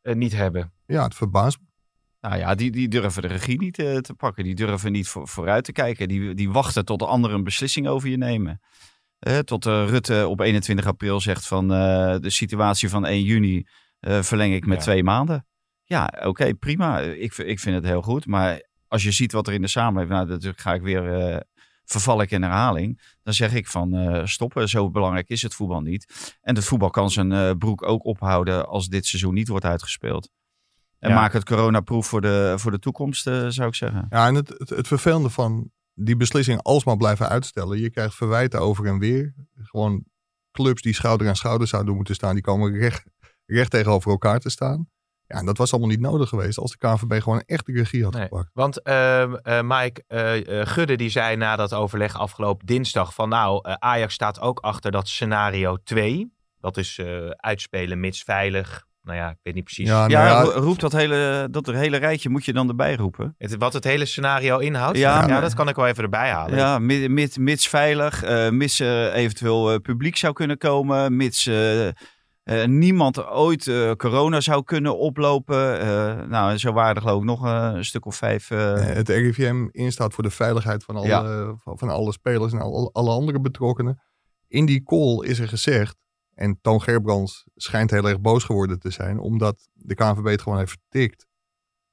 [0.00, 0.72] eh, niet hebben.
[0.86, 1.64] Ja, het verbaast me.
[2.20, 4.44] Nou ja, die, die durven de regie niet eh, te pakken.
[4.44, 6.08] Die durven niet voor, vooruit te kijken.
[6.08, 8.60] Die, die wachten tot de anderen een beslissing over je nemen.
[9.18, 13.66] Eh, tot eh, Rutte op 21 april zegt van eh, de situatie van 1 juni
[13.98, 14.82] eh, verleng ik met Ja.
[14.84, 15.46] twee maanden.
[15.84, 16.98] Ja, oké, prima.
[17.00, 18.26] Ik, ik vind het heel goed.
[18.26, 20.18] Maar als je ziet wat er in de samenleving...
[20.26, 21.14] Nou, dat ga ik weer...
[21.14, 21.40] eh
[21.84, 23.16] verval ik in herhaling.
[23.22, 24.68] Dan zeg ik van eh, stoppen.
[24.68, 26.36] Zo belangrijk is het voetbal niet.
[26.40, 30.30] En het voetbal kan zijn eh, broek ook ophouden als dit seizoen niet wordt uitgespeeld.
[30.98, 31.14] En Ja.
[31.14, 34.06] maak het coronaproof voor de, voor de toekomst, zou ik zeggen.
[34.10, 37.78] Ja, en het, het, het vervelende van die beslissing alsmaar blijven uitstellen.
[37.80, 39.34] Je krijgt verwijten over en weer.
[39.56, 40.04] Gewoon
[40.52, 42.34] clubs die schouder aan schouder zouden moeten staan.
[42.34, 43.04] Die komen recht,
[43.46, 44.88] recht tegenover elkaar te staan.
[45.32, 48.04] Ja, en dat was allemaal niet nodig geweest als de KNVB gewoon echt de regie
[48.04, 48.22] had Nee.
[48.22, 48.50] gepakt.
[48.52, 53.28] Want ehm, eh, Mike eh, eh, Gudde die zei na dat overleg afgelopen dinsdag van
[53.28, 56.32] nou, Ajax staat ook achter dat scenario 2.
[56.60, 58.88] Dat is eh, uitspelen mits veilig.
[59.02, 61.66] Nou ja, ik weet niet precies Ja, nou ja, ja, ro- roep dat hele, dat
[61.66, 63.34] hele rijtje moet je dan erbij roepen.
[63.38, 64.98] het, wat het hele scenario inhoudt.
[64.98, 66.56] Ja, dat kan ik wel even erbij halen.
[66.58, 71.50] Ja, mi- mits, mits veilig, eh, mits eventueel eh, publiek zou kunnen komen, mits
[72.50, 75.80] eh, niemand ooit eh, corona zou kunnen oplopen.
[75.80, 78.48] Eh, nou, zo waren er geloof ik nog een stuk of vijf.
[78.48, 81.54] het RIVM instaat voor de veiligheid van alle, Ja.
[81.64, 84.02] van, alle spelers en alle, alle andere betrokkenen.
[84.48, 85.96] In die call is er gezegd,
[86.34, 90.58] en Toon Gerbrands schijnt heel erg boos geworden te zijn, omdat de KNVB het gewoon
[90.58, 91.26] heeft vertikt.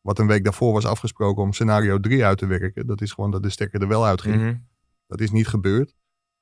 [0.01, 2.87] Wat een week daarvoor was afgesproken om scenario 3 uit te werken.
[2.87, 4.35] Dat is gewoon dat de stekker er wel uitging.
[4.35, 4.55] Mhm.
[5.07, 5.95] Dat is niet gebeurd.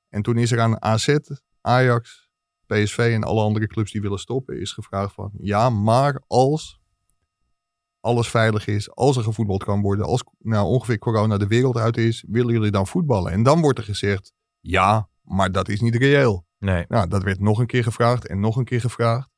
[0.08, 1.16] En toen is er aan AZ,
[1.60, 2.25] Ajax,
[2.66, 6.80] PSV en alle andere clubs die willen stoppen, is gevraagd van ja, maar als
[8.00, 11.96] alles veilig is, als er gevoetbald kan worden, als nou ongeveer corona de wereld uit
[11.96, 13.32] is, willen jullie dan voetballen?
[13.32, 16.46] En dan wordt er gezegd ja, maar dat is niet reëel.
[16.58, 16.84] Nee.
[16.88, 19.28] Nou, dat werd nog een keer gevraagd en nog een keer gevraagd.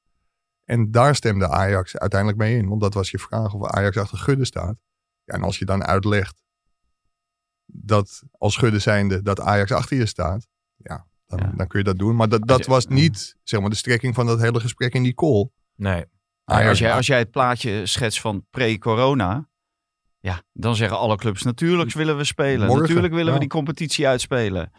[0.65, 4.19] En daar stemde Ajax uiteindelijk mee in, want dat was je vraag of Ajax achter
[4.19, 4.77] Gudde staat.
[5.25, 6.43] Ja, en als je dan uitlegt
[7.67, 11.53] dat als Gudde zijnde dat Ajax achter je staat, ja, dan, Ja.
[11.57, 12.17] dan kun je dat doen.
[12.17, 15.15] Maar dat, dat was niet zeg maar, de strekking van dat hele gesprek in die
[15.15, 15.49] call.
[15.77, 16.05] Nee.
[16.45, 19.49] Ajax- als, jij, als jij het plaatje schetst van pre-corona,
[20.19, 22.67] ja, dan zeggen alle clubs natuurlijk willen we spelen.
[22.67, 24.71] Morgen, natuurlijk willen we die competitie uitspelen.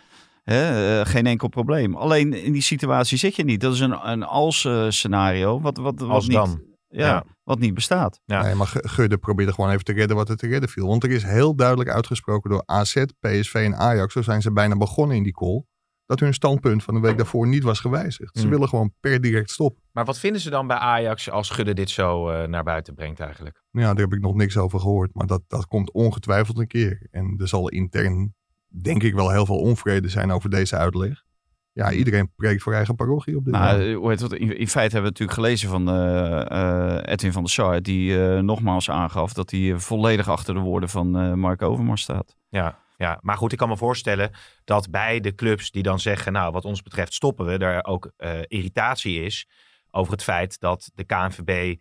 [0.44, 1.96] Hè, eh, geen enkel probleem.
[1.96, 3.62] Alleen in die situatie zit je niet.
[3.62, 6.62] Dat is een, een als-scenario wat, wat, wat, Als niet, dan.
[6.88, 7.24] Ja, Ja.
[7.44, 8.20] wat niet bestaat.
[8.26, 8.42] Ja.
[8.42, 10.88] Nee, maar Gu- Gudde probeerde gewoon even te redden wat er te redden viel.
[10.88, 14.78] Want er is heel duidelijk uitgesproken door AZ, PSV en Ajax, zo zijn ze bijna
[14.78, 15.64] begonnen in die call,
[16.10, 18.36] dat hun standpunt van de week daarvoor niet was gewijzigd.
[18.36, 18.50] Ze Hmm.
[18.50, 19.84] willen gewoon per direct stoppen.
[19.92, 23.20] Maar wat vinden ze dan bij Ajax als Gudde dit zo eh, naar buiten brengt
[23.20, 23.64] eigenlijk?
[23.72, 25.14] Ja, daar heb ik nog niks over gehoord.
[25.14, 27.08] Maar dat, dat komt ongetwijfeld een keer.
[27.12, 28.34] En er zal intern,
[28.68, 31.24] denk ik, wel heel veel onvrede zijn over deze uitleg.
[31.72, 33.90] Ja, iedereen preekt voor eigen parochie op dit Nou, moment.
[33.94, 34.32] eh, hoe heet het?
[34.34, 36.52] In, in feite hebben we natuurlijk gelezen van eh,
[36.98, 40.90] eh, Edwin van der Sar, die eh, nogmaals aangaf dat hij volledig achter de woorden
[40.90, 42.36] van eh, Mark Overmars staat.
[42.50, 44.32] Ja, ja, maar goed, ik kan me voorstellen
[44.64, 48.12] dat bij de clubs die dan zeggen, nou wat ons betreft stoppen we, er ook
[48.18, 49.48] eh, irritatie is
[49.92, 51.76] over het feit dat de KNVB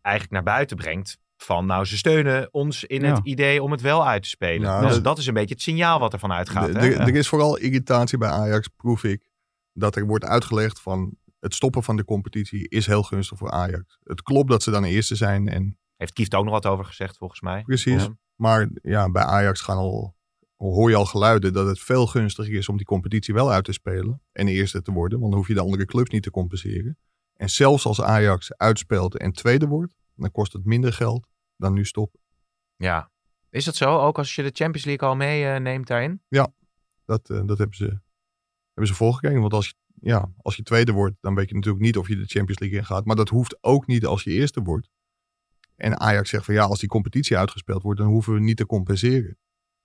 [0.00, 4.06] eigenlijk naar buiten brengt van, nou ze steunen ons in het idee om het wel
[4.06, 4.80] uit te spelen.
[4.88, 6.72] Dus dat- is een beetje het signaal wat ervan uitgaat.
[6.72, 6.88] De- hè?
[6.88, 9.30] de- Er is vooral irritatie bij Ajax, proef ik.
[9.72, 13.98] Dat er wordt uitgelegd van het stoppen van de competitie is heel gunstig voor Ajax.
[14.04, 15.48] Het klopt dat ze dan eerste zijn.
[15.48, 17.62] En Heeft Kieft ook nog wat over gezegd volgens mij.
[17.62, 18.02] precies.
[18.02, 18.16] Ja.
[18.36, 20.14] Maar ja, bij Ajax gaan al,
[20.70, 23.72] hoor je al geluiden dat het veel gunstiger is om die competitie wel uit te
[23.72, 24.22] spelen.
[24.32, 26.98] En eerste te worden, want dan hoef je de andere clubs niet te compenseren.
[27.36, 31.84] En zelfs als Ajax uitspeelt en tweede wordt, dan kost het minder geld dan nu
[31.84, 32.20] stoppen.
[32.76, 33.10] Ja.
[33.50, 33.98] Is dat zo?
[33.98, 36.22] Ook als je de Champions League al meeneemt daarin?
[37.04, 37.84] Dat, eh, dat hebben, ze,
[38.66, 39.40] hebben ze voorgekregen.
[39.40, 42.16] Want als je, ja, als je tweede wordt, dan weet je natuurlijk niet of je
[42.16, 43.04] de Champions League ingaat.
[43.04, 44.88] Maar dat hoeft ook niet als je eerste wordt.
[45.76, 48.66] En Ajax zegt van ja, als die competitie uitgespeeld wordt, dan hoeven we niet te
[48.66, 49.36] compenseren.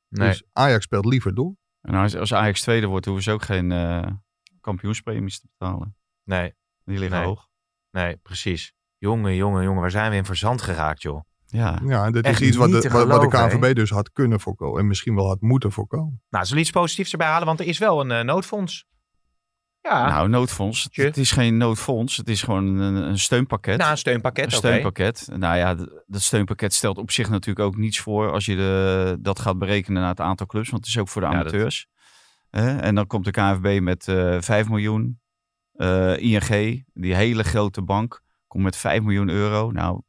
[0.09, 0.27] Nee.
[0.27, 1.55] Dus Ajax speelt liever door.
[1.81, 4.07] En als, als Ajax tweede wordt, hoeven ze ook geen eh,
[4.61, 5.95] kampioenspremies te betalen.
[6.23, 6.53] nee,
[6.85, 7.27] Die liggen Nee.
[7.27, 7.47] hoog.
[7.91, 8.73] nee, precies.
[8.97, 11.21] Jongen, jongen, jongen, waar zijn we in verzand geraakt, joh?
[11.45, 13.75] Ja, Ja, en dat Echt is iets wat de, te wat, wat de geloven, KNVB
[13.75, 14.79] dus had kunnen voorkomen.
[14.79, 16.21] En misschien wel had moeten voorkomen.
[16.29, 17.45] Nou, zullen we iets positiefs erbij halen?
[17.47, 18.85] Want er is wel een eh, noodfonds.
[19.89, 20.87] Ja, Nou, noodfonds.
[20.91, 21.03] Tje.
[21.03, 22.17] Het is geen noodfonds.
[22.17, 23.77] Het is gewoon een, een steunpakket.
[23.77, 24.45] nou, een steunpakket.
[24.45, 25.27] een steunpakket.
[25.35, 25.75] Nou ja,
[26.07, 30.01] dat steunpakket stelt op zich natuurlijk ook niets voor als je de, dat gaat berekenen
[30.01, 30.69] naar het aantal clubs.
[30.69, 31.87] Want het is ook voor de Ja, dat- amateurs.
[32.49, 32.77] Hè?
[32.77, 35.19] en dan komt de KNVB met eh 5 miljoen.
[35.73, 39.71] Eh, ING, die hele grote bank, komt met 5 miljoen euro.
[39.71, 40.01] Nou,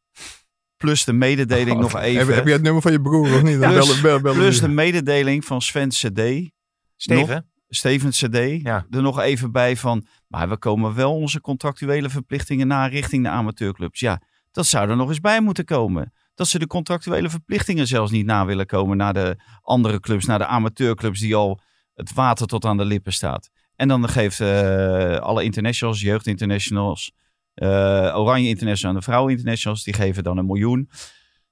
[0.76, 2.26] plus de mededeling Oh, nog even.
[2.26, 3.58] Heb, heb je het nummer van je broer of niet?
[3.58, 6.50] Plus- bellen- bellen- bellen plus de mededeling van Sven CD,
[6.96, 7.50] Steven?
[7.68, 8.86] Steven CD, Ja.
[8.90, 10.06] er nog even bij van.
[10.26, 14.00] Maar we komen wel onze contractuele verplichtingen na richting de amateurclubs.
[14.00, 14.20] Ja,
[14.52, 16.12] dat zou er nog eens bij moeten komen.
[16.34, 20.38] Dat ze de contractuele verplichtingen zelfs niet na willen komen naar de andere clubs, naar
[20.38, 21.60] de amateurclubs die al
[21.94, 23.50] het water tot aan de lippen staat.
[23.76, 27.12] En dan geeft eh, alle internationals, jeugdinternationals,
[27.54, 30.90] eh Oranje International en de Vrouwen Internationals, die geven dan een miljoen.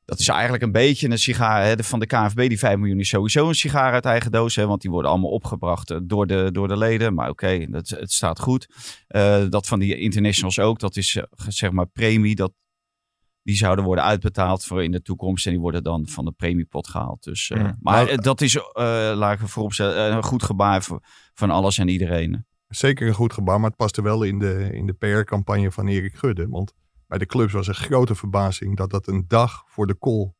[0.07, 1.65] Dat is eigenlijk een beetje een sigaar.
[1.65, 4.57] Hè, van de KNVB, die 5 miljoen is sowieso een sigaar uit eigen doos.
[4.57, 7.15] Hè, want die worden allemaal opgebracht eh, door de, door de leden.
[7.15, 8.69] Maar oké, dat het staat goed.
[9.07, 10.79] Eh, dat van die internationals ook.
[10.79, 12.35] Dat is eh, zeg maar premie.
[12.35, 12.53] Dat,
[13.43, 15.47] die zouden worden uitbetaald voor in de toekomst.
[15.47, 17.23] En die worden dan van de premiepot gehaald.
[17.23, 17.77] Dus, Mm.
[17.81, 18.63] Maar Nou, dat is, eh
[19.15, 21.01] laat ik vooropstellen, een goed gebaar voor,
[21.35, 22.47] van alles en iedereen.
[22.69, 26.15] Zeker een goed gebaar, maar het paste wel in de, in de PR-campagne van Erik
[26.15, 26.49] Gudde.
[26.49, 26.75] Want
[27.07, 30.33] bij de clubs was er grote verbazing dat dat een dag voor de call,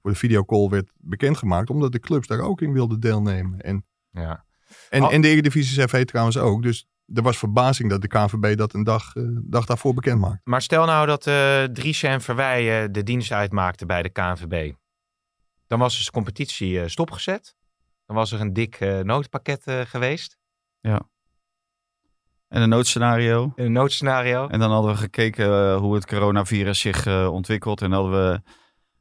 [0.00, 1.70] voor de videocall werd bekendgemaakt.
[1.70, 3.60] Omdat de clubs daar ook in wilden deelnemen.
[3.60, 4.44] En, Ja.
[4.90, 5.12] en, Oh.
[5.12, 6.62] en de Eredivisie CV trouwens ook.
[6.62, 10.40] Dus er was verbazing dat de KNVB dat een dag, eh, dag daarvoor bekend maakt.
[10.44, 14.72] Maar stel nou dat eh Dries en Verwij eh, de dienst uitmaakten bij de KNVB.
[15.66, 17.56] Dan was dus de competitie eh, stopgezet.
[18.06, 20.38] Dan was er een dik noodpakket eh, geweest.
[22.50, 23.52] En een noodscenario.
[23.56, 24.48] In een noodscenario.
[24.48, 27.82] En dan hadden we gekeken eh, hoe het coronavirus zich eh, ontwikkelt.
[27.82, 28.40] En hadden we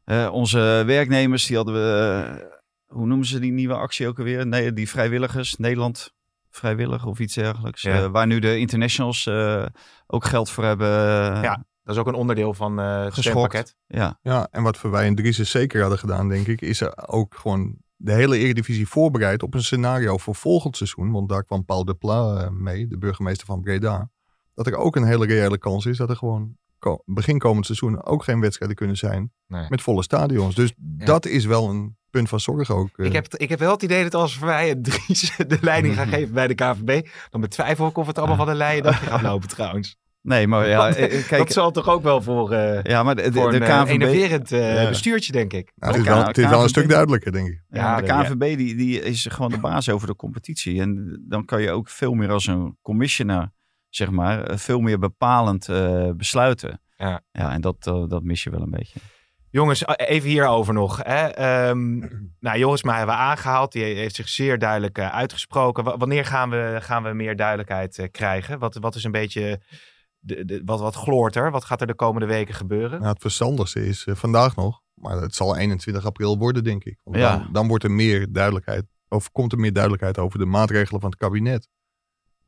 [0.03, 4.47] eh, onze werknemers, die hadden we, hoe noemen ze die nieuwe actie ook alweer?
[4.47, 6.13] Nee, die vrijwilligers, Nederland
[6.49, 7.81] vrijwillig of iets dergelijks.
[7.81, 8.03] Ja.
[8.03, 9.65] Eh, waar nu de internationals eh,
[10.07, 10.87] ook geld voor hebben.
[11.41, 11.63] Ja.
[11.83, 13.51] Dat is ook een onderdeel van eh het Geschokt.
[13.51, 13.75] steunpakket.
[14.21, 17.77] Ja, en wat Verwij en Dries zeker hadden gedaan, denk ik, is er ook gewoon
[18.01, 21.11] de hele Eredivisie voorbereid op een scenario voor volgend seizoen.
[21.11, 24.09] Want daar kwam Paul de Pla eh, mee, de burgemeester van Breda.
[24.53, 26.57] Dat er ook een hele reële kans is dat er gewoon
[27.05, 29.65] begin komend seizoen ook geen wedstrijden kunnen zijn Nee.
[29.69, 30.55] met volle stadions.
[30.55, 32.89] Dus dat is wel een punt van zorg ook.
[32.97, 33.05] eh.
[33.05, 36.33] Ik heb, ik heb wel het idee dat als en Dries de leiding gaan geven
[36.33, 37.07] bij de KNVB.
[37.29, 39.97] Dan betwijfel ik of het allemaal van een leien gaat lopen trouwens.
[40.21, 41.37] Nee, maar ja, eh, kijk.
[41.37, 43.81] dat zal toch ook wel voor, eh ja, maar de, de, voor de een eh,
[43.81, 43.89] KNVB...
[43.89, 44.89] enerverend eh, Ja.
[44.89, 45.71] bestuurtje, denk ik.
[45.75, 47.63] nou, het, is wel, aan- het is wel een stuk duidelijker, denk ik.
[47.69, 48.23] Ja, Ja, de de- ja.
[48.23, 50.81] KNVB die, die is gewoon de baas over de competitie.
[50.81, 53.51] En dan kan je ook veel meer als een commissioner,
[53.89, 56.81] zeg maar, eh, veel meer bepalend eh, besluiten.
[56.97, 57.21] Ja.
[57.31, 58.99] ja, en dat, eh, dat mis je wel een beetje.
[59.51, 60.99] Jongens, eh, even hierover nog.
[61.03, 61.27] Hè.
[61.27, 61.97] Ehm,
[62.45, 63.71] nou, Joris maar hebben we aangehaald.
[63.71, 65.83] Die heeft zich zeer duidelijk eh, uitgesproken.
[65.83, 68.59] Wa- wanneer gaan we, gaan we meer duidelijkheid eh, krijgen?
[68.59, 69.59] Wat, wat is een beetje,
[70.19, 71.51] de, de, wat, wat gloort er?
[71.51, 72.99] Wat gaat er de komende weken gebeuren?
[72.99, 76.99] Nou, het verstandigste is eh, vandaag nog, maar het zal 21 april worden, denk ik.
[77.03, 77.37] Want Ja.
[77.37, 81.09] dan, dan wordt er meer duidelijkheid, of komt er meer duidelijkheid over de maatregelen van
[81.09, 81.69] het kabinet.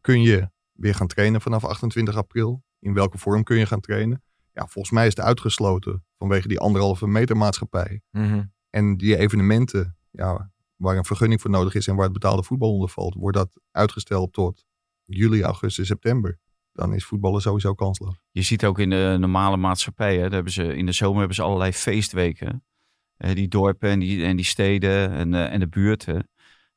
[0.01, 2.63] Kun je weer gaan trainen vanaf 28 april?
[2.79, 4.23] In welke vorm kun je gaan trainen?
[4.53, 8.01] Ja, volgens mij is het uitgesloten vanwege die anderhalve meter maatschappij.
[8.11, 8.43] Mhm.
[8.69, 12.73] En die evenementen, ja, waar een vergunning voor nodig is en waar het betaalde voetbal
[12.73, 14.65] onder valt, wordt dat uitgesteld tot
[15.05, 16.39] juli, augustus, september.
[16.73, 18.19] Dan is voetballen sowieso kansloos.
[18.31, 21.35] Je ziet ook in de normale maatschappij, hè, daar hebben ze, in de zomer hebben
[21.35, 22.63] ze allerlei feestweken.
[23.17, 26.29] Die dorpen en die, en die steden en, eh, en de buurten.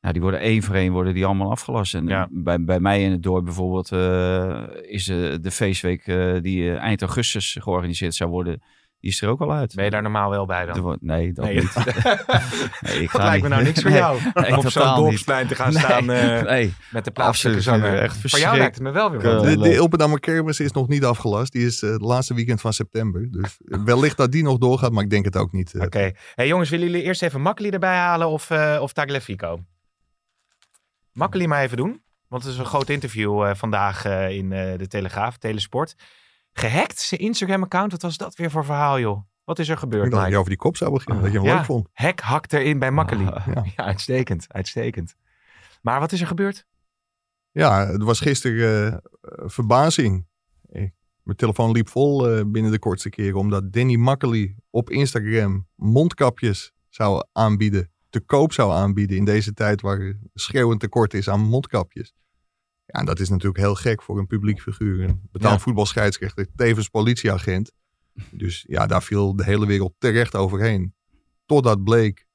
[0.05, 1.93] Nou, die worden één voor één worden die allemaal afgelast.
[1.93, 2.27] En Ja.
[2.31, 7.01] bij, bij mij in het dorp bijvoorbeeld eh, is eh, de feestweek eh, die eind
[7.01, 8.61] augustus georganiseerd zou worden,
[9.05, 9.75] die is er ook al uit.
[9.75, 10.79] Ben je daar normaal wel bij dan?
[10.79, 11.73] wordt- nee, dat Nee, niet.
[12.81, 14.19] Nee, ik dat ga lijkt me nou niks voor Nee, jou.
[14.33, 16.73] nee, om op zo'n dorpsplein te gaan Nee, staan eh, nee.
[16.91, 17.99] met de plaatselijke zanger.
[17.99, 19.43] echt voor jou lijkt het me wel weer wat.
[19.63, 21.51] De, Ilpendammer Kermis is nog niet afgelast.
[21.51, 23.27] Die is eh, het laatste weekend van september.
[23.31, 25.73] Dus wellicht dat die nog doorgaat, maar ik denk het ook niet.
[25.73, 25.81] eh.
[25.81, 26.11] Oké.
[26.35, 29.59] Hey jongens, willen jullie eerst even Makkeli erbij halen of, eh of Tagliafico?
[31.11, 32.01] Makkeli maar even doen.
[32.27, 35.95] Want het is een groot interview eh, vandaag eh, in eh, de Telegraaf, Telesport.
[36.57, 37.91] Gehackt, zijn Instagram-account.
[37.91, 39.21] Wat was dat weer voor verhaal, joh?
[39.43, 41.37] Wat is er Ik gebeurd, dacht dat je over die kop zou beginnen, dat je
[41.37, 41.55] hem Ja.
[41.55, 41.87] leuk vond.
[41.93, 43.25] Hack hakt erin bij Makkeli.
[43.25, 43.47] Ah.
[43.53, 43.63] Ja.
[43.75, 45.15] Ja, uitstekend, uitstekend.
[45.81, 46.65] Maar wat is er gebeurd?
[47.51, 48.99] Ja, het was gisteren eh,
[49.45, 50.27] verbazing.
[50.71, 55.67] Ik- Mijn telefoon liep vol eh, binnen de kortste keren, omdat Danny Makkely op Instagram
[55.75, 61.39] mondkapjes zou aanbieden, te koop zou aanbieden in deze tijd waar schreeuwend tekort is aan
[61.41, 62.13] mondkapjes.
[62.85, 65.59] Ja, en dat is natuurlijk heel gek voor een publiek figuur, een betaald Ja.
[65.59, 67.71] voetbalscheidsrechter, tevens politieagent.
[68.31, 70.93] Dus ja, daar viel de hele wereld terecht overheen.
[71.45, 72.25] Totdat bleek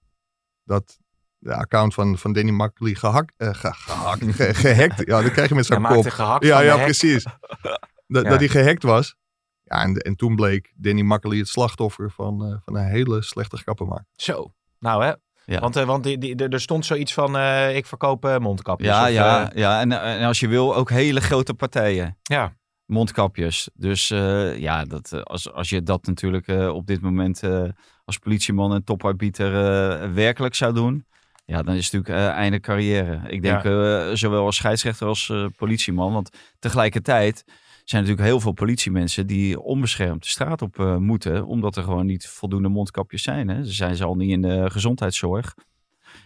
[0.65, 0.99] dat
[1.39, 5.07] de account van, van Danny Makkely gehakt, eh, ge- gehakt, ge- gehackt.
[5.07, 6.43] Ja, dat krijg je met maakte kop.
[6.43, 7.25] Ja, ja, precies.
[8.07, 8.31] Dat, Ja.
[8.31, 9.17] dat hij gehackt was.
[9.63, 13.57] Ja, en, en toen bleek Danny Makkely het slachtoffer van, eh, van een hele slechte
[13.57, 14.07] grappenmaker.
[14.13, 14.55] Zo.
[14.79, 15.13] Nou hè.
[15.51, 15.61] Ja.
[15.61, 18.89] Want, eh, want die, die, er stond zoiets van, eh, ik verkoop eh, mondkapjes.
[18.89, 19.81] Ja, of, ja, ja.
[19.81, 22.19] En, en als je wil, ook hele grote partijen.
[22.23, 22.59] ja.
[22.87, 23.71] Mondkapjes.
[23.75, 24.09] Dus
[24.57, 27.43] ja, dat, als, als je dat natuurlijk op dit moment
[28.05, 31.07] als politieman en toparbiter eh, werkelijk zou doen.
[31.45, 33.21] Ja, dan is het natuurlijk einde carrière.
[33.27, 33.63] Ik denk
[34.17, 36.13] zowel als scheidsrechter als politieman.
[36.13, 37.45] Want tegelijkertijd
[37.85, 41.47] zijn natuurlijk heel veel politiemensen die onbeschermd de straat op eh, moeten.
[41.47, 43.49] Omdat er gewoon niet voldoende mondkapjes zijn.
[43.49, 43.65] Hè.
[43.65, 45.55] Ze zijn ze al niet in de gezondheidszorg.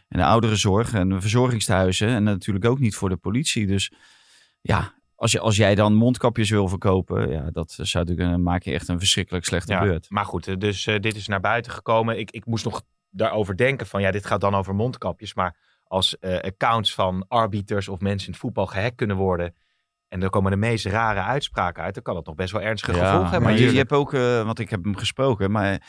[0.08, 2.08] En de ouderenzorg en de verzorgingstehuizen.
[2.08, 3.66] En natuurlijk ook niet voor de politie.
[3.66, 3.92] Dus
[4.60, 8.62] ja, als, je, als jij dan mondkapjes wil verkopen, ja, dat zou natuurlijk, dan maak
[8.62, 10.06] je echt een verschrikkelijk slechte Ja, beurt.
[10.10, 12.18] maar goed, eh, dus eh, dit is naar buiten gekomen.
[12.18, 15.34] Ik, ik moest nog daarover denken van, ja, dit gaat dan over mondkapjes.
[15.34, 19.54] Maar als accounts van arbiters of mensen in het voetbal gehackt kunnen worden...
[20.14, 21.94] en er komen de meest rare uitspraken uit...
[21.94, 23.42] dan kan dat nog best wel ernstige gevolgen hebben.
[23.42, 25.82] maar je, je hebt ook, eh, want ik heb hem gesproken, maar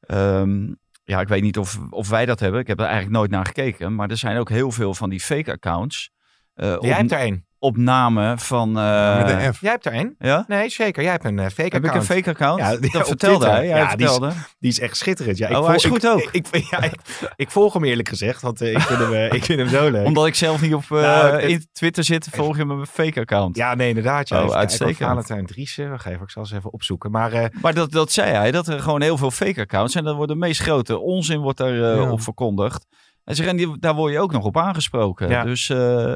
[0.00, 0.72] ehm,
[1.04, 2.60] ja, ik weet niet of, of wij dat hebben.
[2.60, 5.20] Ik heb er eigenlijk nooit naar gekeken, maar er zijn ook heel veel van die
[5.20, 6.10] fake accounts.
[6.54, 7.46] eh, Jij op, hebt er één.
[7.62, 8.78] Op namen van.
[8.78, 9.60] eh, Met een F.
[9.60, 10.14] Jij hebt er één.
[10.18, 10.44] Ja?
[10.48, 11.02] Nee, zeker.
[11.02, 11.94] Jij hebt een eh, fake Heb account.
[12.04, 12.60] ik een fake account?
[12.60, 13.54] Ja, die- dat vertelde hij.
[13.56, 14.34] Hij Ja, die is- vertelde.
[14.58, 15.38] Die is echt schitterend.
[15.38, 16.32] Ja, ik Oh, hij is volg- goed ik- ook.
[16.32, 16.94] Ik, ik, ja, ik,
[17.36, 20.06] ik volg hem eerlijk gezegd, want eh, ik, vind hem, ik vind hem zo leuk.
[20.06, 23.56] Omdat ik zelf niet op eh, Nou, in Twitter zit, volg je een fake account.
[23.56, 24.28] Ja, nee, inderdaad.
[24.28, 24.44] Ja.
[24.44, 24.96] Oh, uitstekend.
[25.08, 25.90] Valentijn Driessen.
[25.90, 27.10] Wacht even, ik zal eens even opzoeken.
[27.10, 30.04] Maar eh, Maar dat, dat zei hij, dat er gewoon heel veel fake accounts zijn.
[30.04, 32.10] Dat wordt de meest grote onzin wordt daar eh, Ja.
[32.10, 32.86] op verkondigd.
[33.24, 35.28] En ze- en die, daar word je ook nog op aangesproken.
[35.28, 35.42] Ja.
[35.44, 36.14] Dus eh,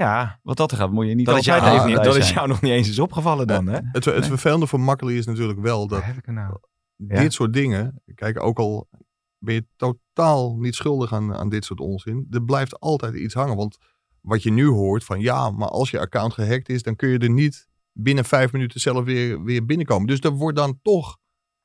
[0.00, 2.16] ja, wat dat er gaat, moet je niet dat, is jou, even niet- blij dat
[2.16, 3.78] is jou nog niet eens eens opgevallen dan, hè?
[3.82, 6.58] Het, het vervelende voor Makkely is natuurlijk wel dat Waar heb ik er nou?
[6.96, 7.20] Ja.
[7.20, 8.88] dit soort dingen, kijk, ook al
[9.38, 13.56] ben je totaal niet schuldig aan, aan dit soort onzin, er blijft altijd iets hangen.
[13.56, 13.78] Want
[14.20, 17.18] wat je nu hoort van ja, maar als je account gehackt is, dan kun je
[17.18, 20.06] er niet binnen vijf minuten zelf weer, weer binnenkomen.
[20.06, 21.18] Dus er wordt dan toch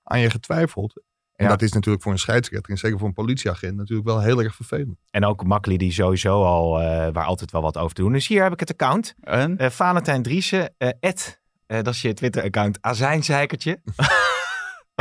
[0.04, 1.02] aan je getwijfeld.
[1.36, 1.52] En Ja.
[1.52, 4.56] dat is natuurlijk voor een scheidsrechter en zeker voor een politieagent natuurlijk wel heel erg
[4.56, 4.98] vervelend.
[5.12, 8.12] En ook Makkely die sowieso al, eh, waar altijd wel wat over te doen.
[8.12, 9.14] Dus hier heb ik het account.
[9.22, 9.58] En?
[9.58, 13.80] Eh Valentijn Driessen, eh Ed, eh, dat is je Twitter-account, Azijnzeikertje.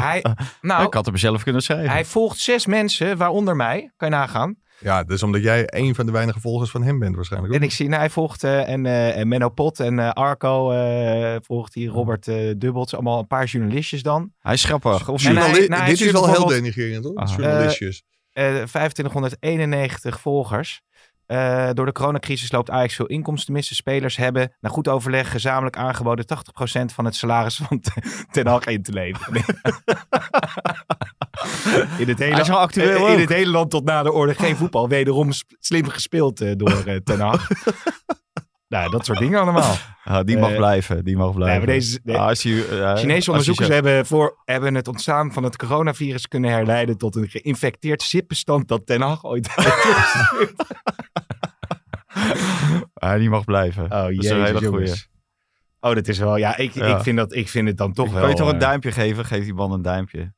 [0.04, 0.24] hij,
[0.60, 1.90] nou, ik had hem zelf kunnen schrijven.
[1.90, 3.92] hij volgt zes mensen, waaronder mij.
[3.96, 4.62] Kan je nagaan.
[4.80, 7.52] Ja, dus omdat jij een van de weinige volgers van hem bent waarschijnlijk.
[7.54, 7.64] En ook.
[7.66, 11.36] ik zie, nou, hij volgt eh, en, eh, en Menno Pot en eh, Arco eh,
[11.42, 14.32] volgt hier, Robert eh Dubbelts, allemaal een paar journalistjes dan.
[14.38, 15.08] Hij is grappig.
[15.08, 17.34] Of En hij- nou, hij dit is wel heel denigrerend hoor, Aha.
[17.36, 18.02] journalistjes.
[18.32, 20.82] Eh 2591 volgers.
[21.26, 23.68] Eh, door de coronacrisis loopt Ajax veel inkomsten mis.
[23.68, 27.80] De spelers hebben, na goed overleg, gezamenlijk aangeboden 80% van het salaris van
[28.30, 29.34] Ten- Hag in te leveren.
[31.98, 34.88] in, het hele, actueel in het hele land tot na de orde geen voetbal.
[34.88, 37.48] Wederom slim gespeeld eh, door eh, Ten Hag.
[38.74, 39.74] nou, dat soort dingen allemaal.
[40.04, 41.04] Ah, die mag Eh, blijven.
[41.04, 41.66] Die mag blijven.
[41.66, 44.88] deze- de- Ah, als je, eh, als Chinese je onderzoekers zo- hebben, voor, hebben het
[44.88, 50.52] ontstaan van het coronavirus kunnen herleiden tot een geïnfecteerd zipbestand dat Ten Hag ooit heeft.
[52.94, 53.84] Ah, die mag blijven.
[53.84, 54.90] Oh, dat is een hele jongens.
[54.90, 55.02] goeie.
[55.80, 56.36] Oh, dat is wel...
[56.36, 56.96] Ja, ik, Ja.
[56.96, 58.20] Ik, vind dat, ik vind het dan toch wel...
[58.20, 59.24] Kan je toch een eh, duimpje geven?
[59.24, 60.32] Geef die man een duimpje.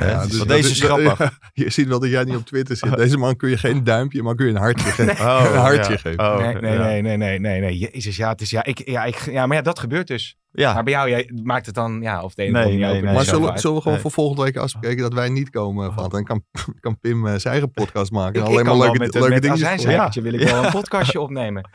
[0.00, 1.18] Ja, Ja, dus deze is grappig.
[1.18, 1.30] ja,
[1.64, 2.96] je ziet wel dat jij niet op Twitter zit.
[3.04, 5.16] Deze man kun je geen duimpje, maar kun je een hartje geven.
[5.26, 5.98] Oh, een hartje ja.
[5.98, 6.18] geven.
[6.20, 6.82] Oh, Nee, nee, ja.
[6.84, 7.78] nee, nee, nee, nee, nee.
[7.78, 10.36] Jezus, ja, het is, ja, ik, ja, ik, ja, maar ja, dat gebeurt dus.
[10.52, 12.76] Ja, Maar bij jou, jij maakt het dan, ja, of de ene Nee, of de
[12.76, 13.12] nee, nee.
[13.14, 14.00] maar zullen, zullen we gewoon Nee.
[14.02, 16.08] voor volgende week afspreken dat wij niet komen, Van?
[16.08, 16.44] Dan kan,
[16.80, 18.40] kan Pim eh, zijn eigen podcast maken.
[18.40, 20.64] Ik, en ik alleen kan maar leuke, met, leuke met azijnzeikertje voor- wil ik wel
[20.64, 21.70] een podcastje opnemen.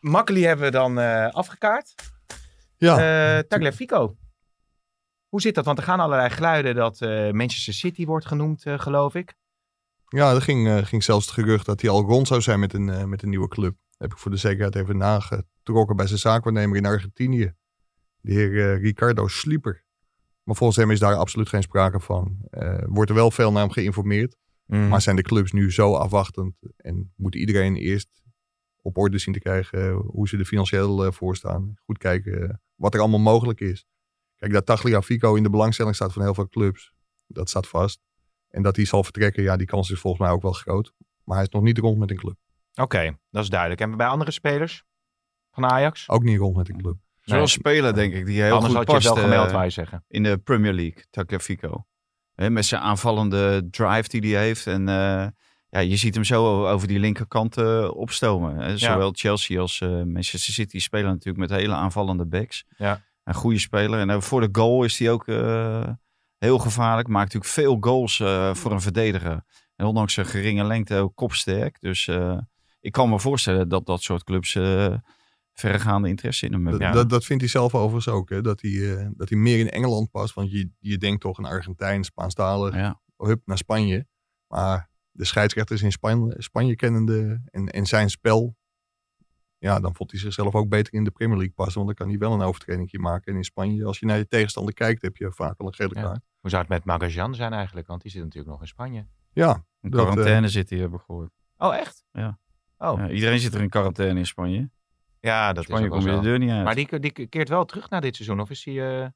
[0.00, 1.94] Makkely hebben we dan eh, afgekaart.
[2.76, 2.98] Ja,
[3.36, 4.16] Eh Tagliafico.
[5.32, 5.64] Hoe zit dat?
[5.64, 9.34] Want er gaan allerlei geluiden dat eh, Manchester City wordt genoemd, eh, geloof ik.
[10.08, 12.74] ja, er ging, eh, ging zelfs het gerucht dat hij al rond zou zijn met
[12.74, 13.76] een, met een nieuwe club.
[13.96, 17.54] Heb ik voor de zekerheid even nagetrokken bij zijn zaakwaarnemer in Argentinië.
[18.20, 19.84] De heer Ricardo Slieper.
[20.42, 22.38] Maar volgens hem is daar absoluut geen sprake van.
[22.50, 24.36] Eh, wordt er wel veel naar hem geïnformeerd.
[24.66, 24.88] Mm.
[24.88, 28.22] Maar zijn de clubs nu zo afwachtend en moet iedereen eerst
[28.82, 31.74] op orde zien te krijgen hoe ze er financieel voor staan.
[31.84, 33.86] Goed kijken wat er allemaal mogelijk is.
[34.42, 36.92] Kijk, dat Tagliafico in de belangstelling staat van heel veel clubs,
[37.26, 38.00] dat staat vast.
[38.48, 40.92] En dat hij zal vertrekken, ja, die kans is volgens mij ook wel groot.
[41.24, 42.36] Maar hij is nog niet rond met een club.
[42.74, 43.80] Oké, dat is duidelijk.
[43.80, 44.84] En bij andere spelers
[45.50, 46.08] van Ajax?
[46.08, 46.96] Ook niet rond met een club.
[47.20, 50.04] zo'n speler denk ik die heel Anders goed had je past wel gemeld, je zeggen.
[50.08, 51.86] in de Premier League, Tagliafico.
[52.34, 54.66] Hè, met zijn aanvallende drive die hij heeft.
[54.66, 55.26] En eh,
[55.68, 58.56] ja, je ziet hem zo over die linkerkant eh, opstomen.
[58.56, 58.78] Hè.
[58.78, 62.64] Zowel Chelsea als eh, Manchester City spelen natuurlijk met hele aanvallende backs.
[62.76, 63.02] Ja.
[63.24, 64.00] Een goede speler.
[64.00, 65.88] En eh, voor de goal is hij ook eh,
[66.38, 67.08] heel gevaarlijk.
[67.08, 69.44] Maakt natuurlijk veel goals eh, voor een verdediger.
[69.76, 71.80] En ondanks zijn geringe lengte ook kopsterk.
[71.80, 72.10] Dus
[72.80, 74.52] ik kan me voorstellen dat dat soort clubs
[75.52, 76.86] verregaande interesse in hem hebben.
[76.86, 78.30] Dat, dat, dat, vindt hij zelf overigens ook.
[78.30, 78.40] Hè?
[78.40, 80.34] Dat, hij, dat hij meer in Engeland past.
[80.34, 82.74] Want je, je denkt toch een Argentijn, Spaanstalig.
[82.74, 83.00] Ja.
[83.16, 84.06] Hup, naar Spanje.
[84.46, 88.56] Maar de scheidsrechters in Spanje, Spanje kennende en, en zijn spel
[89.62, 91.74] ja, dan vond hij zichzelf ook beter in de Premier League passen.
[91.74, 93.32] Want dan kan hij wel een overtreding maken.
[93.32, 95.94] En in Spanje, als je naar je tegenstander kijkt, heb je vaak wel een gele
[95.94, 96.20] kaart.
[96.40, 97.86] Hoe zou het met Magajan zijn eigenlijk?
[97.86, 99.06] Want die zit natuurlijk nog in Spanje.
[99.32, 99.64] Ja.
[99.80, 101.30] In quarantaine uh, zit hij, heb ik gehoord.
[101.56, 102.04] Oh, echt?
[102.12, 102.38] Ja.
[102.78, 102.98] Oh.
[102.98, 104.70] Ja, iedereen zit er in quarantaine in Spanje.
[105.20, 106.64] Ja, dat Spanje is komt je de deur niet uit.
[106.64, 108.40] Maar die, die keert wel terug na dit seizoen.
[108.40, 109.02] Of is hij...
[109.02, 109.06] Uh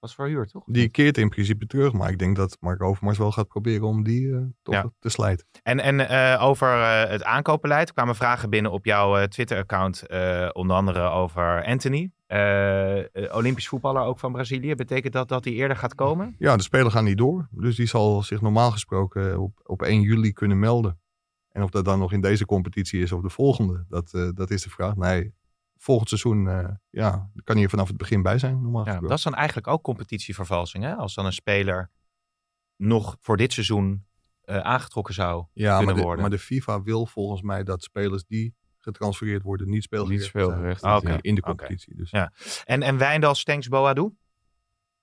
[0.00, 0.64] was verhuurd, toch?
[0.66, 1.92] Die keert in principe terug.
[1.92, 4.90] Maar ik denk dat Mark Overmars wel gaat proberen om die uh, toch ja.
[4.98, 5.46] te slijten.
[5.62, 10.02] En, en uh, over uh, het aankoopbeleid kwamen vragen binnen op jouw Twitter-account.
[10.52, 12.10] onder andere over Anthony.
[13.30, 14.74] Olympisch voetballer ook van Brazilië.
[14.74, 16.34] Betekent dat dat hij eerder gaat komen?
[16.38, 17.48] Ja, de speler gaat niet door.
[17.50, 20.98] Dus die zal zich normaal gesproken op, op 1 juli kunnen melden.
[21.48, 24.62] En of dat dan nog in deze competitie is of de volgende, dat, dat is
[24.62, 24.96] de vraag.
[24.96, 25.32] Nee,
[25.78, 28.62] volgend seizoen uh, ja, kan hij er vanaf het begin bij zijn.
[28.62, 30.84] Normaal ja, dat is dan eigenlijk ook competitievervalsing.
[30.84, 30.94] Hè?
[30.94, 31.90] Als dan een speler
[32.76, 34.06] nog voor dit seizoen
[34.44, 36.20] uh, aangetrokken zou ja, kunnen maar de, worden.
[36.20, 40.80] Maar de FIFA wil volgens mij dat spelers die getransfereerd worden niet speelgerecht, niet speelgerecht
[40.80, 41.18] zijn okay.
[41.20, 41.92] in de competitie.
[41.92, 42.02] Okay.
[42.02, 42.10] Dus.
[42.10, 42.32] Ja.
[42.64, 44.10] En, en Wijndal, Stenks, Boadu?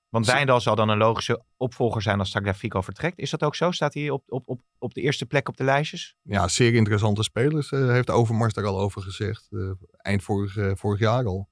[0.09, 3.19] Want Wijndal zal dan een logische opvolger zijn als Tagliafico vertrekt.
[3.19, 3.71] Is dat ook zo?
[3.71, 6.15] Staat hij op, op, op, op de eerste plek op de lijstjes?
[6.21, 7.71] Ja, zeer interessante spelers.
[7.71, 9.47] Uh, heeft Overmars daar al over gezegd.
[9.49, 11.49] Uh, eind vorig, uh, vorig jaar al.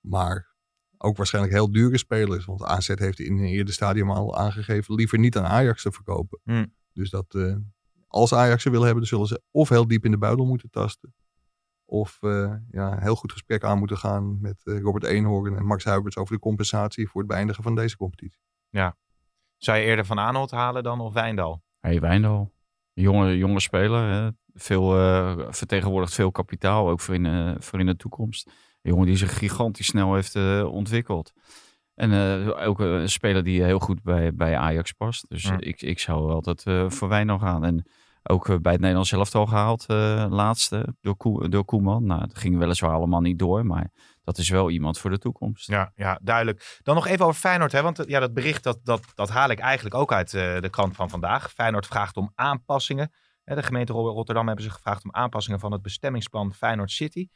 [0.00, 0.54] Maar
[0.98, 2.44] ook waarschijnlijk heel dure spelers.
[2.44, 4.94] Want AZ heeft in een eerder stadium al aangegeven...
[4.94, 6.40] liever niet aan Ajax te verkopen.
[6.44, 6.74] Hmm.
[6.92, 7.36] Dus dat
[8.06, 9.02] als Ajax ze willen hebben...
[9.02, 11.14] dan zullen ze of heel diep in de buidel moeten tasten...
[11.92, 15.84] Of uh, ja, heel goed gesprek aan moeten gaan met uh, Robert Eenhoorn en Max
[15.84, 18.40] Huiberts over de compensatie voor het beëindigen van deze competitie.
[18.68, 18.96] Ja.
[19.56, 21.62] Zou je eerder Van Aanholt halen dan of Wijndal?
[21.80, 22.52] Hey, Wijndal.
[22.92, 24.12] Jonge, jonge speler.
[24.12, 24.28] Hè?
[24.54, 28.46] Veel, uh, vertegenwoordigt veel kapitaal, ook voor in, voor in de toekomst.
[28.46, 31.32] Een jongen die zich gigantisch snel heeft ontwikkeld.
[31.94, 32.12] En
[32.54, 35.28] ook een speler die heel goed bij, bij Ajax past.
[35.28, 35.60] Dus Ja.
[35.60, 37.64] ik, ik zou altijd voor Wijndal gaan.
[37.64, 37.84] En
[38.22, 42.06] ook eh, bij het Nederlands elftal gehaald, uh, laatste, door, door Koeman.
[42.06, 43.90] Nou, dat ging weliswaar allemaal niet door, maar
[44.24, 45.66] dat is wel iemand voor de toekomst.
[45.66, 46.80] Ja, ja duidelijk.
[46.82, 47.82] Dan nog even over Feyenoord, hè?
[47.82, 51.10] want ja, dat bericht dat, dat, dat haal ik eigenlijk ook uit de krant van
[51.10, 51.52] vandaag.
[51.52, 53.12] Feyenoord vraagt om aanpassingen.
[53.44, 57.28] De gemeente Rotterdam hebben ze gevraagd om aanpassingen van het bestemmingsplan Feyenoord City.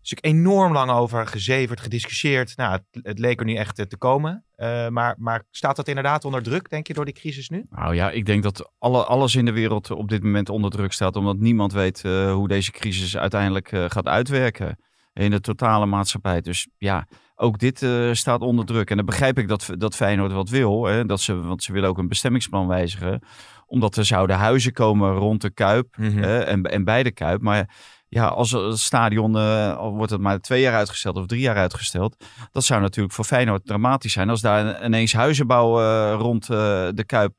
[0.00, 2.56] Dus ik enorm lang over gezeverd, gediscussieerd.
[2.56, 4.44] Nou, het, het leek er nu echt te komen.
[4.56, 7.64] Uh, maar, maar staat dat inderdaad onder druk, denk je, door die crisis nu?
[7.70, 10.92] Nou ja, ik denk dat alle, alles in de wereld op dit moment onder druk
[10.92, 11.16] staat.
[11.16, 14.78] Omdat niemand weet uh, hoe deze crisis uiteindelijk uh, gaat uitwerken
[15.12, 16.40] in de totale maatschappij.
[16.40, 18.90] Dus ja, ook dit staat onder druk.
[18.90, 20.84] En dan begrijp ik dat, dat Feyenoord wat wil.
[20.84, 23.22] Hè, dat ze, want ze willen ook een bestemmingsplan wijzigen.
[23.66, 26.18] Omdat er zouden huizen komen rond de Kuip Mhm.
[26.18, 27.40] hè, en, en bij de Kuip.
[27.40, 27.68] Maar
[28.12, 29.34] ja, als het stadion,
[29.76, 32.24] al wordt het maar twee jaar uitgesteld of drie jaar uitgesteld.
[32.52, 36.56] Dat zou natuurlijk voor Feyenoord dramatisch zijn als daar ineens huizenbouw uh, rond uh,
[36.94, 37.34] de Kuip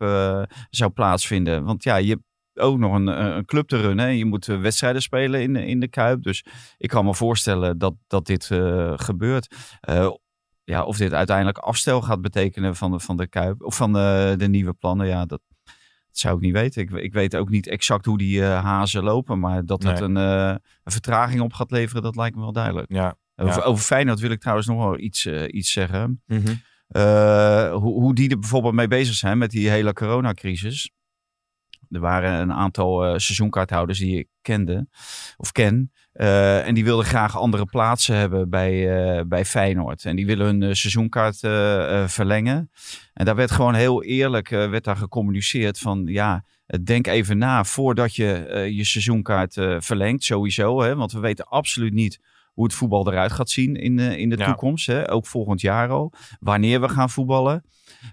[0.69, 1.63] zou plaatsvinden.
[1.63, 2.19] Want ja, je
[2.53, 4.17] ook nog een, een club te runnen.
[4.17, 6.24] Je moet wedstrijden spelen in, in de Kuip.
[6.24, 6.45] Dus
[6.78, 8.45] ik kan me voorstellen dat, dat dit
[8.95, 9.55] gebeurt.
[10.63, 14.36] ja, of dit uiteindelijk afstel gaat betekenen van de, van de Kuip of van de,
[14.38, 15.07] de nieuwe plannen.
[15.07, 15.41] Ja, dat,
[16.12, 16.82] dat zou ik niet weten.
[16.82, 19.39] Ik, ik weet ook niet exact hoe die uh, hazen lopen.
[19.39, 20.09] Maar dat het Nee.
[20.09, 20.16] een,
[20.49, 22.91] uh, een vertraging op gaat leveren, dat lijkt me wel duidelijk.
[22.91, 23.16] Ja.
[23.36, 23.66] Over, Ja.
[23.66, 26.22] over Feyenoord wil ik trouwens nog wel iets, uh, iets zeggen.
[26.26, 26.53] Mhm.
[27.74, 30.91] Hoe, hoe die er bijvoorbeeld mee bezig zijn met die hele coronacrisis.
[31.91, 34.87] Er waren een aantal uh, seizoenkaarthouders die ik kende,
[35.37, 35.91] of ken.
[36.13, 38.73] Uh, en die wilden graag andere plaatsen hebben bij,
[39.17, 40.05] uh, bij Feyenoord.
[40.05, 41.37] En die willen hun uh, seizoenkaart
[42.11, 42.71] verlengen.
[43.13, 46.45] En daar werd gewoon heel eerlijk werd daar gecommuniceerd van ja,
[46.83, 50.81] denk even na voordat je je seizoenkaart verlengt, sowieso.
[50.81, 50.95] Hè?
[50.95, 52.19] Want we weten absoluut niet
[52.53, 54.45] hoe het voetbal eruit gaat zien in, in de Ja.
[54.45, 54.87] toekomst.
[54.87, 55.11] Hè?
[55.11, 56.13] Ook volgend jaar al.
[56.39, 57.63] Wanneer we gaan voetballen.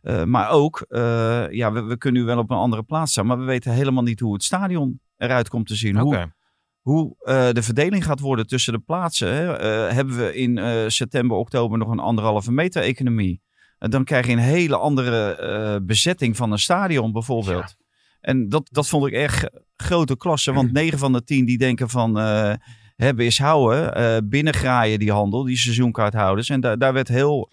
[0.03, 3.27] Uh, maar ook, uh, ja, we, we kunnen nu wel op een andere plaats staan.
[3.27, 5.97] Maar we weten helemaal niet hoe het stadion eruit komt te zien.
[5.99, 6.33] Hoe,
[6.81, 9.35] hoe uh, de verdeling gaat worden tussen de plaatsen.
[9.35, 9.67] Hè?
[9.95, 13.41] Hebben we in september, oktober nog een anderhalve meter economie?
[13.79, 17.77] Dan krijg je een hele andere bezetting van een stadion bijvoorbeeld.
[18.21, 20.53] En dat, dat vond ik echt grote klasse.
[20.53, 22.53] Want 9 van de 10 die denken van uh,
[22.97, 24.01] hebben is houden.
[24.01, 26.49] Uh, binnengraaien die handel, die seizoenkaarthouders.
[26.49, 27.51] En da daar werd heel,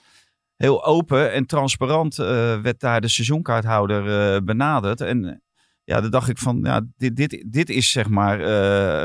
[0.55, 2.25] heel open en transparant uh,
[2.61, 5.01] werd daar de seizoenkaarthouder uh, benaderd.
[5.01, 5.43] En
[5.83, 8.45] ja, dan dacht ik van, ja, dit, dit, dit is zeg maar uh,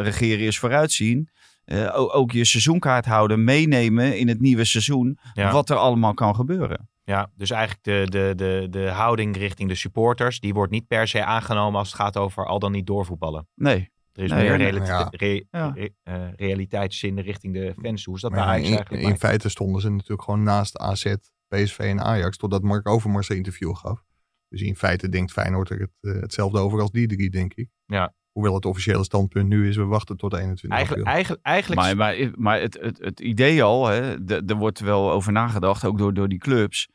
[0.05, 1.29] regeren is vooruitzien.
[1.67, 5.19] Uh, ook, ook je seizoenkaart houden, meenemen in het nieuwe seizoen.
[5.33, 5.53] Ja.
[5.53, 6.89] Wat er allemaal kan gebeuren.
[7.05, 11.09] Ja, dus eigenlijk de, de, de, de houding richting de supporters, die wordt niet per
[11.09, 13.49] se aangenomen als het gaat over al dan niet doorvoetballen.
[13.55, 13.91] Nee.
[14.13, 15.09] Er is Nee, meer ja.
[15.11, 15.73] re- Ja.
[15.75, 18.05] re- eh, realiteitszin richting de fans.
[18.05, 19.09] Hoe is dat ja, Ajax in, eigenlijk?
[19.09, 21.15] in feite stonden ze natuurlijk gewoon naast AZ,
[21.55, 22.37] PSV en Ajax.
[22.37, 24.05] Totdat Mark Overmars een interview gaf.
[24.49, 27.69] Dus in feite denkt Feyenoord er het, eh, hetzelfde over als die drie, denk ik.
[27.87, 28.15] Ja.
[28.33, 31.15] Hoewel het officiële standpunt nu is, we wachten tot 21 Eigenlijk, april.
[31.15, 35.11] eigenlijk, eigenlijk Maar, maar, maar het, het, het idee al, hè, de- er wordt wel
[35.11, 36.89] over nagedacht, ook door, door die clubs.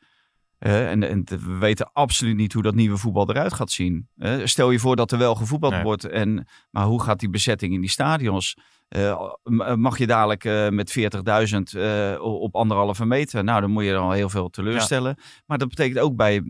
[0.58, 4.08] hè, en, en we weten absoluut niet hoe dat nieuwe voetbal eruit gaat zien.
[4.16, 4.46] hè.
[4.46, 5.82] stel je voor dat er wel gevoetbald Nee.
[5.82, 6.04] wordt.
[6.04, 8.56] En, maar hoe gaat die bezetting in die stadions?
[8.88, 13.44] Eh, m- mag je dadelijk eh, met 40.000 eh, op anderhalve meter?
[13.44, 15.16] Nou, dan moet je dan al heel veel teleurstellen.
[15.46, 16.42] Maar dat betekent ook bij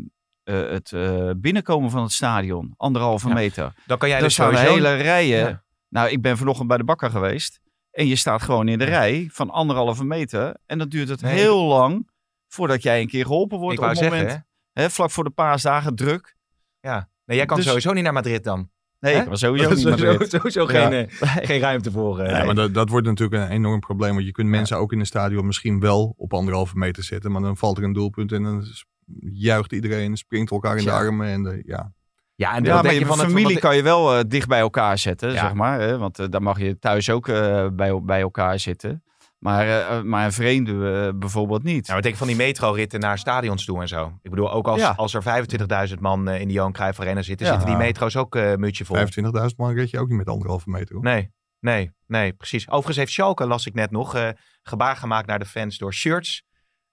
[0.43, 3.35] eh, het eh, binnenkomen van het stadion, anderhalve Ja.
[3.35, 3.73] meter.
[3.87, 4.73] dan kan jij dus sowieso...
[4.73, 5.39] hele rijen.
[5.49, 5.65] Ja.
[5.89, 7.61] Nou, ik ben vanochtend bij de bakker geweest.
[7.91, 10.57] En je staat gewoon in de rij van anderhalve meter.
[10.67, 12.11] En dan duurt het Nee, heel lang
[12.49, 13.77] voordat jij een keer geholpen wordt.
[13.79, 14.83] Ik op het zeggen, moment, hè?
[14.83, 16.37] hè, vlak voor de paasdagen, druk.
[16.81, 17.09] Ja.
[17.25, 18.71] Nee, jij kan Dus- sowieso niet naar Madrid dan.
[19.01, 19.21] Nee, Hè?
[19.23, 19.69] ik was sowieso
[20.19, 22.19] niet sowieso, geen, eh, geen ruimte voor.
[22.21, 24.15] eh, Ja, maar dat, dat wordt natuurlijk een enorm probleem.
[24.15, 27.33] Want je kunt mensen ook in een stadion misschien wel op anderhalve meter zetten.
[27.33, 28.85] Maar dan valt er een doelpunt en dan s-
[29.33, 31.27] juicht iedereen, springt elkaar in de armen.
[31.29, 31.93] En de, ja.
[32.35, 34.17] Ja, en Ja, wat maar denk je je van het- familie wat- kan je wel
[34.17, 35.41] eh, dicht bij elkaar zetten, Ja.
[35.41, 35.81] zeg maar.
[35.81, 35.99] Hè?
[35.99, 39.03] Want eh, dan mag je thuis ook eh, bij, bij elkaar zitten.
[39.39, 40.73] Maar, eh, maar een vreemde
[41.13, 41.87] eh, bijvoorbeeld niet.
[41.87, 44.19] Ja, wat denk je van die metroritten naar stadions toe en zo?
[44.23, 44.93] Ik bedoel, ook als, Ja.
[44.97, 47.53] als er 25.000 man in die Johan Cruijff Arena zitten, Ja.
[47.53, 48.97] zitten die metro's ook muutje vol.
[48.97, 50.95] 25.000 man red je ook niet met anderhalve meter.
[50.95, 51.05] Hoor.
[51.05, 51.31] Nee,
[51.61, 52.69] nee, nee, precies.
[52.69, 54.29] Overigens heeft Schalke, las ik net nog, eh,
[54.63, 56.45] gebaar gemaakt naar de fans door shirts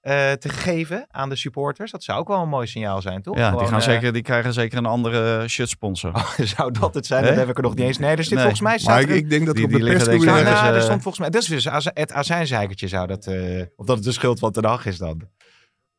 [0.03, 1.91] eh, te geven aan de supporters.
[1.91, 3.37] Dat zou ook wel een mooi signaal zijn, toch?
[3.37, 6.11] ja, die, gaan eh, zeker, die krijgen zeker een andere shirt sponsor.
[6.55, 7.23] zou dat het zijn?
[7.23, 7.97] Dat heb ik er nog niet eens.
[7.97, 8.39] Nee, er zit Nee.
[8.39, 8.71] volgens mij...
[8.71, 10.27] Maar staat ik, er denk dat Die- op die de perscourier...
[10.29, 11.29] ergens, nou, er eh, stond volgens mij...
[11.29, 13.27] Dat is dus het azijnzeikertje zou dat...
[13.27, 15.21] eh, of dat het de schuld van de dag is dan.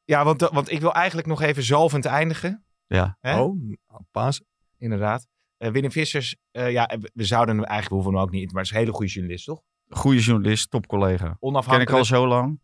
[0.05, 2.65] Ja, want, want ik wil eigenlijk nog even zalvend eindigen.
[2.87, 3.17] Ja.
[3.21, 3.41] Hè?
[3.41, 3.73] Oh,
[4.11, 4.43] paas.
[4.79, 5.27] Inderdaad.
[5.57, 8.63] Eh, Willem Vissers, eh, ja, we- zouden hem eigenlijk hoeven we hem ook niet, maar
[8.63, 9.61] het is een hele goede journalist, toch?
[9.89, 11.25] Goede journalist, topcollega.
[11.25, 11.91] Ken ik Onafhankelijk.
[11.91, 12.61] al zo lang.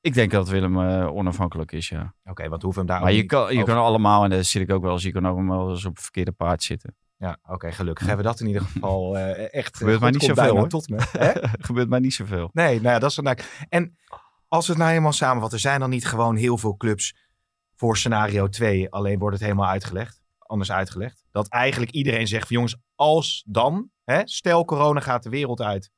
[0.00, 2.14] Ik denk dat Willem eh, onafhankelijk is, ja.
[2.24, 4.62] Oké, want hoeven hem daar Maar je kan, je over- kan allemaal, en daar zit
[4.62, 6.96] ik ook wel eens, je kan ook wel eens op het verkeerde paard zitten.
[7.18, 9.76] Ja, oké, gelukkig hebben we dat in ieder geval eh, echt.
[9.76, 10.68] Gebeurt eh, mij God niet zoveel, hoor.
[10.68, 10.98] Tot me.
[11.68, 12.50] Gebeurt mij niet zoveel.
[12.52, 13.66] Nee, nou ja, dat is eigenlijk.
[13.68, 13.96] En
[14.48, 17.14] als we het nou helemaal samenvatten, zijn dan niet gewoon heel veel clubs
[17.74, 21.24] voor scenario 2, alleen wordt het helemaal uitgelegd, anders uitgelegd.
[21.30, 25.90] Dat eigenlijk iedereen zegt van jongens, als dan, hè, stel corona gaat de wereld uit,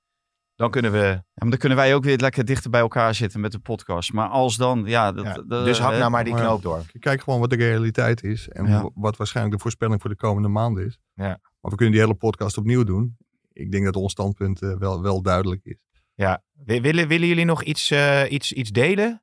[0.59, 0.99] dan kunnen we.
[0.99, 4.13] Ja, maar dan kunnen wij ook weer lekker dichter bij elkaar zitten met de podcast.
[4.13, 5.13] Maar als dan, ja...
[5.13, 6.83] Dat, Ja, dat- dus hak nou maar die knoop door.
[6.99, 8.49] Kijk gewoon wat de realiteit is.
[8.49, 8.91] En Ja.
[8.95, 10.99] wat waarschijnlijk de voorspelling voor de komende maanden is.
[11.15, 11.25] Ja.
[11.61, 13.17] Maar we kunnen die hele podcast opnieuw doen.
[13.53, 15.77] Ik denk dat ons standpunt eh, wel, wel duidelijk is.
[16.15, 16.43] Ja.
[16.65, 19.23] Wi- Willen, willen jullie nog iets, eh, iets, iets delen?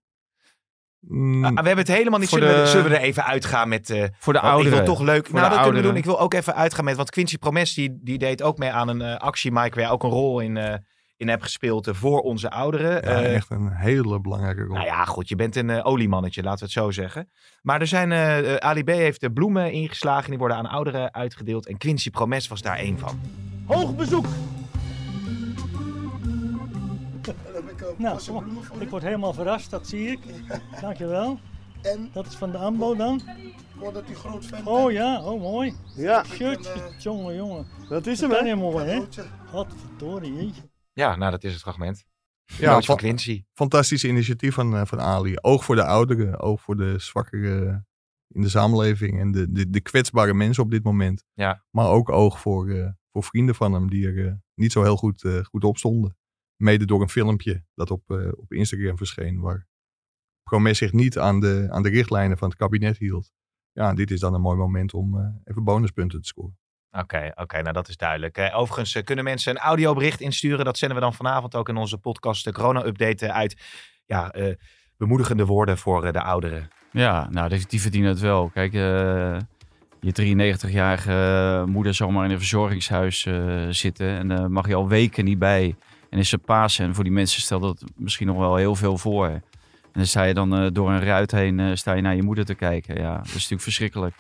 [1.00, 2.30] Mm, Ah, we hebben het helemaal niet.
[2.30, 3.90] Zullen, we, zullen we er even uitgaan met.
[3.90, 4.78] eh, Voor de Want ik ouderen.
[4.78, 5.26] wil toch leuk.
[5.26, 5.90] Voor nou, de dat kunnen we ouderen.
[5.90, 5.98] doen.
[5.98, 6.96] Ik wil ook even uitgaan met.
[6.96, 9.52] Want Quincy Promes die, die deed ook mee aan een actie.
[9.52, 10.76] Mike, waar jij ook een rol in, eh,
[11.18, 12.91] in hebt gespeeld eh, voor onze ouderen.
[12.91, 14.74] ja, Eh, echt een hele belangrijke rol.
[14.74, 15.28] nou ja, goed.
[15.30, 17.30] Je bent een eh, oliemannetje, laten we het zo zeggen.
[17.61, 18.13] Maar er zijn.
[18.61, 20.24] Ali B heeft de bloemen ingeslagen.
[20.24, 21.68] en Die worden aan ouderen uitgedeeld.
[21.68, 23.20] En Quincy Promes was daar één van.
[23.66, 24.26] Hoog bezoek!
[27.97, 28.20] Nou,
[28.80, 30.20] ik word helemaal verrast, dat zie ik.
[30.82, 31.39] Dankjewel.
[31.82, 33.22] En Dat is van de AMBO dan.
[33.80, 35.74] voordat u groot fan Oh ja, oh mooi.
[35.95, 37.66] Ja, Shirtje, jongen, jongen.
[37.89, 38.45] dat is Dat hem, hè?
[38.45, 38.91] heel mooi, hè?
[38.91, 39.24] cadeautje.
[39.51, 40.61] Godverdorie, jeetje.
[40.96, 42.06] Ja, nou, dat is het fragment.
[42.46, 43.46] Ja, van Quincy.
[43.54, 45.36] fantastisch initiatief van, eh, van Ali.
[45.41, 47.88] Oog voor de ouderen, oog voor de zwakkeren
[48.28, 51.26] in de samenleving en de, de, de kwetsbare mensen op dit moment.
[51.34, 51.66] Ja.
[51.70, 54.98] Maar ook oog voor, eh, voor vrienden van hem die er eh, niet zo heel
[54.98, 56.18] goed, goed op stonden.
[56.56, 59.68] Mede door een filmpje dat op, op Instagram verscheen, waar
[60.43, 63.32] Promes zich niet aan de, aan de richtlijnen van het kabinet hield.
[63.72, 66.58] Ja, dit is dan een mooi moment om even bonuspunten te scoren.
[67.00, 68.50] Oké, oké, nou dat is duidelijk.
[68.54, 70.66] Overigens eh, kunnen mensen een audiobericht insturen.
[70.66, 73.62] Dat zenden we dan vanavond ook in onze podcast de corona-update eh, uit.
[74.06, 74.54] Ja, eh,
[74.98, 76.70] bemoedigende woorden voor de ouderen.
[76.91, 78.50] Ja, nou, die, die verdienen het wel.
[78.54, 78.74] Kijk,
[80.00, 83.28] je 93-jarige moeder zal maar in een verzorgingshuis
[83.70, 84.08] zitten.
[84.08, 85.76] En daar mag je al weken niet bij.
[86.10, 86.86] En is ze Pasen.
[86.86, 89.28] En voor die mensen stelt dat misschien nog wel heel veel voor.
[89.28, 89.41] En
[89.91, 92.96] dan sta je dan door een ruit heen sta je naar je moeder te kijken.
[92.96, 94.16] Ja, dat is natuurlijk verschrikkelijk.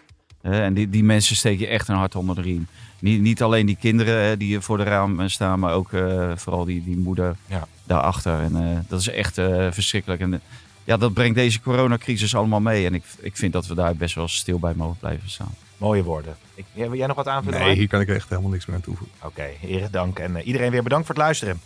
[0.51, 2.67] Hè, en die, die mensen steek je echt een hart onder de riem.
[2.99, 6.65] Niet, niet alleen die kinderen hè, die voor de raam staan, maar ook eh, vooral
[6.65, 7.67] die, die moeder Ja.
[7.83, 8.39] daarachter.
[8.39, 10.21] En eh, dat is echt eh, verschrikkelijk.
[10.21, 10.39] En eh,
[10.83, 12.85] ja, dat brengt deze coronacrisis allemaal mee.
[12.85, 15.53] En ik, ik vind dat we daar best wel stil bij mogen blijven staan.
[15.77, 16.35] Mooie woorden.
[16.55, 17.59] Ik, wil jij nog wat aanvullen?
[17.59, 19.15] Nee, hier kan ik echt helemaal niks meer aan toevoegen.
[19.23, 20.19] Oké, heren dank.
[20.19, 21.59] En eh, iedereen weer bedankt voor het luisteren.